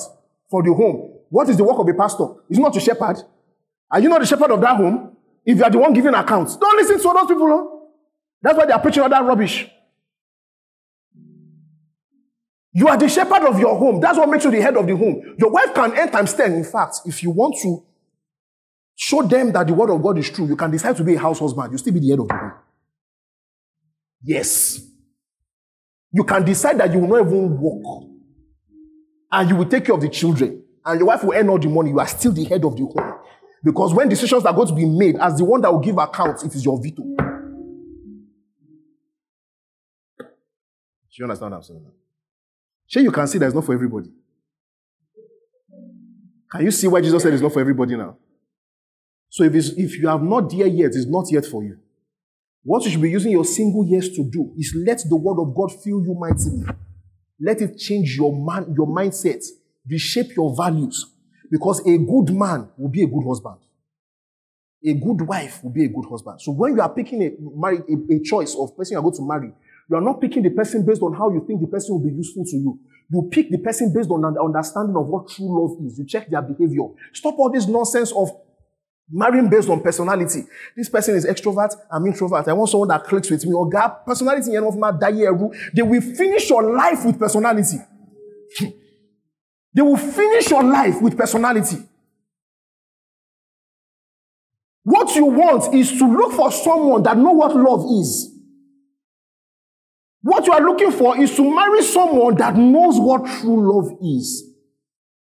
[0.49, 2.27] for the home, what is the work of a pastor?
[2.49, 3.17] It's not to shepherd.
[3.91, 5.17] Are you not the shepherd of that home?
[5.45, 7.49] If you are the one giving accounts, don't listen to those people.
[7.49, 7.91] No?
[8.41, 9.69] That's why they are preaching all that rubbish.
[12.73, 14.01] You are the shepherd of your home.
[14.01, 15.37] That's what makes you the head of the home.
[15.39, 16.55] Your wife can end times 10.
[16.55, 17.85] In fact, if you want to
[18.97, 21.19] show them that the word of God is true, you can decide to be a
[21.19, 21.71] house husband.
[21.71, 22.53] You still be the head of the home.
[24.25, 24.81] Yes.
[26.11, 28.09] You can decide that you will not even work.
[29.31, 30.65] And you will take care of the children.
[30.85, 31.91] And your wife will earn all the money.
[31.91, 33.19] You are still the head of the home.
[33.65, 36.45] Because when decisions are going to be made, as the one that will give account,
[36.45, 37.03] it is your veto.
[41.15, 41.87] Do you understand what I'm saying?
[42.87, 44.11] Sure, you can see that it's not for everybody.
[46.51, 48.19] Can you see why Jesus said it's not for everybody now?
[49.31, 51.79] So if, if you have not there yet, it's not yet for you.
[52.63, 55.55] What you should be using your single years to do is let the word of
[55.55, 56.65] God fill you mightily.
[57.41, 59.43] Let it change your man, your mindset,
[59.89, 61.14] reshape your values,
[61.55, 63.59] because a good man will be a good husband.
[64.85, 66.41] A good wife will be a good husband.
[66.43, 69.15] So when you are picking a, marry, a, a choice of person you are going
[69.15, 69.53] to marry,
[69.89, 72.13] you are not picking the person based on how you think the person will be
[72.13, 72.81] useful to you.
[73.09, 75.97] You pick the person based on an understanding of what true love is.
[75.97, 76.89] You check their behavior.
[77.13, 78.31] Stop all this nonsense of
[79.09, 80.43] marrying based on personality.
[80.77, 82.49] This person is extrovert, I'm introvert.
[82.49, 83.53] I want someone that clicks with me.
[83.53, 87.79] Or God, personality, they will finish your life with personality.
[89.75, 91.79] They will finish your life with personality.
[94.85, 98.31] What you want is to look for someone that know what love is.
[100.23, 104.45] What you are looking for is to marry someone that knows what true love is.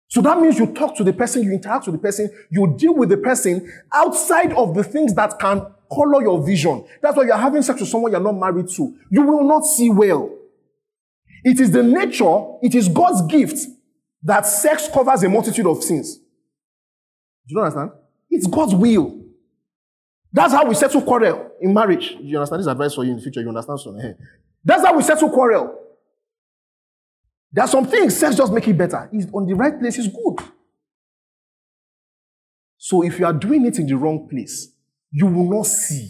[0.08, 2.94] So that means you talk to the person, you interact with the person, you deal
[2.94, 6.84] with the person outside of the things that can color your vision.
[7.00, 8.94] That's why you're having sex with someone you're not married to.
[9.10, 10.36] You will not see well.
[11.44, 13.58] It is the nature, it is God's gift
[14.22, 16.16] that sex covers a multitude of sins.
[16.16, 17.90] Do you understand?
[18.28, 19.20] It's God's will.
[20.32, 22.16] That's how we settle quarrel in marriage.
[22.20, 23.40] You understand this advice for you in the future?
[23.40, 23.96] You understand so?
[23.96, 24.12] Eh.
[24.64, 25.76] That's how we settle quarrel.
[27.52, 29.08] There are some things sex just make it better.
[29.10, 30.46] He's on the right place is good.
[32.78, 34.72] So if you are doing it in the wrong place,
[35.10, 36.08] you will not see.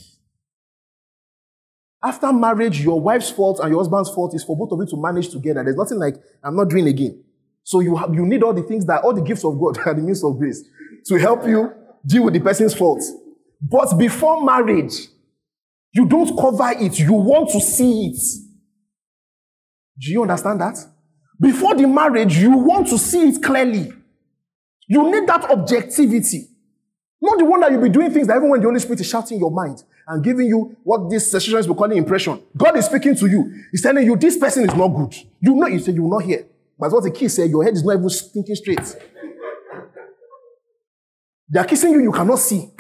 [2.02, 4.96] After marriage, your wife's fault and your husband's fault is for both of you to
[5.00, 5.62] manage together.
[5.64, 7.22] There's nothing like I'm not doing again.
[7.62, 9.98] So you have, you need all the things that all the gifts of God and
[9.98, 10.62] the means of grace
[11.06, 11.72] to help you
[12.06, 13.12] deal with the person's faults.
[13.61, 15.08] But before marriage,
[15.92, 16.98] you don't cover it.
[16.98, 18.20] You want to see it.
[19.98, 20.78] Do you understand that?
[21.38, 23.92] Before the marriage, you want to see it clearly.
[24.88, 26.48] You need that objectivity.
[27.20, 29.08] Not the one that you'll be doing things that even when the Holy Spirit is
[29.08, 32.42] shouting your mind and giving you what these sessions we call impression.
[32.56, 33.64] God is speaking to you.
[33.70, 35.14] He's telling you this person is not good.
[35.40, 36.46] You know, you say you will not hear.
[36.80, 38.96] But what the kid said, your head is not even thinking straight.
[41.46, 42.70] They are kissing you, you cannot see.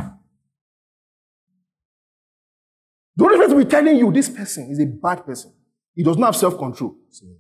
[3.14, 5.52] The Holy Spirit will telling you this person is a bad person.
[5.94, 6.96] He does not have self control.
[7.20, 7.36] You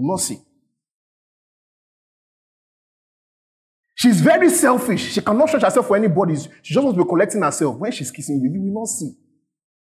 [0.00, 0.38] will not see.
[3.96, 5.12] She's very selfish.
[5.12, 6.36] She cannot stretch herself for anybody.
[6.62, 7.76] She just wants to be collecting herself.
[7.76, 9.12] When she's kissing you, you will not see.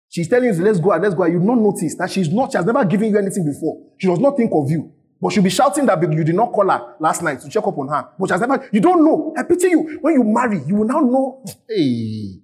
[0.08, 1.26] She's telling you, let's go and let's go.
[1.26, 3.82] You will not notice that she's not, she has never given you anything before.
[3.98, 4.92] She does not think of you.
[5.20, 7.78] But she'll be shouting that you did not call her last night to check up
[7.78, 8.08] on her.
[8.18, 9.34] But she has never, you don't know.
[9.36, 9.98] I pity you.
[10.00, 11.44] When you marry, you will now know.
[11.68, 12.40] Hey,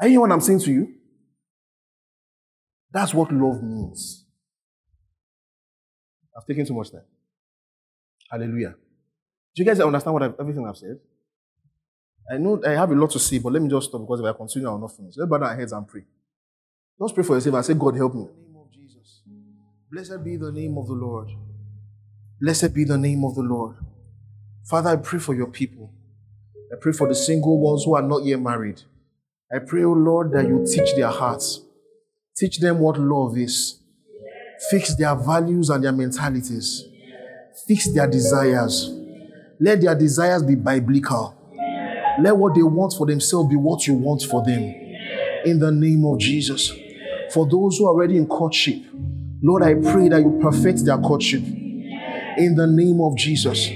[0.00, 0.94] are you hearing what I'm saying to you?
[2.90, 4.24] That's what love means.
[6.36, 7.02] I've taken too much time.
[8.30, 8.74] Hallelujah.
[9.54, 10.98] Do you guys understand what I've, everything I've said?
[12.30, 14.26] I know I have a lot to say, but let me just stop because if
[14.26, 15.14] I continue, I will not finish.
[15.16, 16.04] Let's bow our heads and pray.
[17.00, 18.22] Just pray for yourself and say, God, help me.
[18.22, 19.22] In the name of Jesus.
[19.90, 21.30] Blessed be the name of the Lord.
[22.40, 23.76] Blessed be the name of the Lord.
[24.64, 25.90] Father, I pray for your people.
[26.70, 28.82] I pray for the single ones who are not yet married.
[29.50, 31.62] I pray, O oh Lord, that you teach their hearts.
[32.36, 33.78] Teach them what love is.
[34.70, 36.84] Fix their values and their mentalities.
[37.66, 38.90] Fix their desires.
[39.58, 41.34] Let their desires be biblical.
[42.20, 44.62] Let what they want for themselves be what you want for them.
[45.44, 46.70] In the name of Jesus.
[47.32, 48.82] For those who are already in courtship,
[49.42, 51.42] Lord, I pray that you perfect their courtship.
[52.38, 53.70] In the name of Jesus.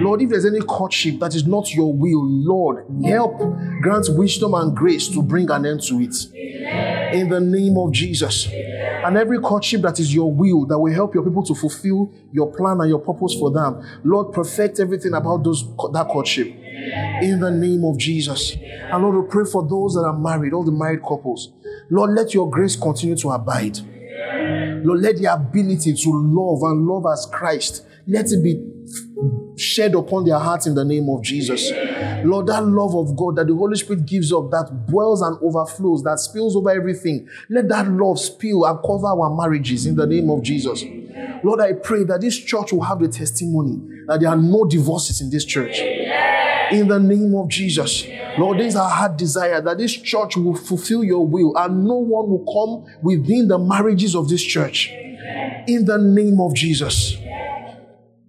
[0.00, 3.38] Lord, if there's any courtship that is not your will, Lord, help
[3.82, 6.14] grant wisdom and grace to bring an end to it.
[7.14, 8.48] In the name of Jesus.
[9.04, 12.52] And every courtship that is your will that will help your people to fulfill your
[12.52, 13.82] plan and your purpose for them.
[14.04, 16.48] Lord, perfect everything about those that courtship.
[17.22, 18.56] In the name of Jesus.
[18.56, 21.52] And Lord, we pray for those that are married, all the married couples.
[21.90, 23.78] Lord, let your grace continue to abide.
[24.84, 28.64] Lord, let the ability to love and love as Christ, let it be
[29.58, 31.70] shed upon their hearts in the name of Jesus.
[32.24, 36.02] Lord, that love of God that the Holy Spirit gives up, that boils and overflows,
[36.04, 40.30] that spills over everything, let that love spill and cover our marriages in the name
[40.30, 40.84] of Jesus.
[41.42, 45.20] Lord, I pray that this church will have the testimony that there are no divorces
[45.20, 45.78] in this church.
[46.70, 48.04] In the name of Jesus.
[48.38, 51.94] Lord, this is our heart desire that this church will fulfill your will and no
[51.94, 54.90] one will come within the marriages of this church.
[55.66, 57.16] In the name of Jesus.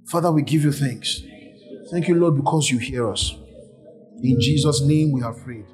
[0.09, 1.21] Father, we give you thanks.
[1.91, 3.35] Thank you, Lord, because you hear us.
[4.23, 5.65] In Jesus' name we are prayed.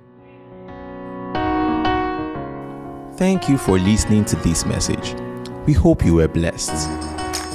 [3.18, 5.16] Thank you for listening to this message.
[5.66, 6.90] We hope you were blessed.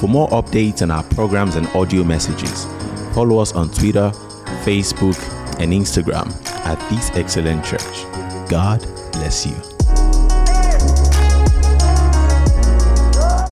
[0.00, 2.64] For more updates on our programs and audio messages,
[3.14, 4.10] follow us on Twitter,
[4.64, 5.18] Facebook,
[5.60, 6.34] and Instagram
[6.64, 8.04] at This Excellent Church.
[8.48, 8.80] God
[9.12, 9.69] bless you.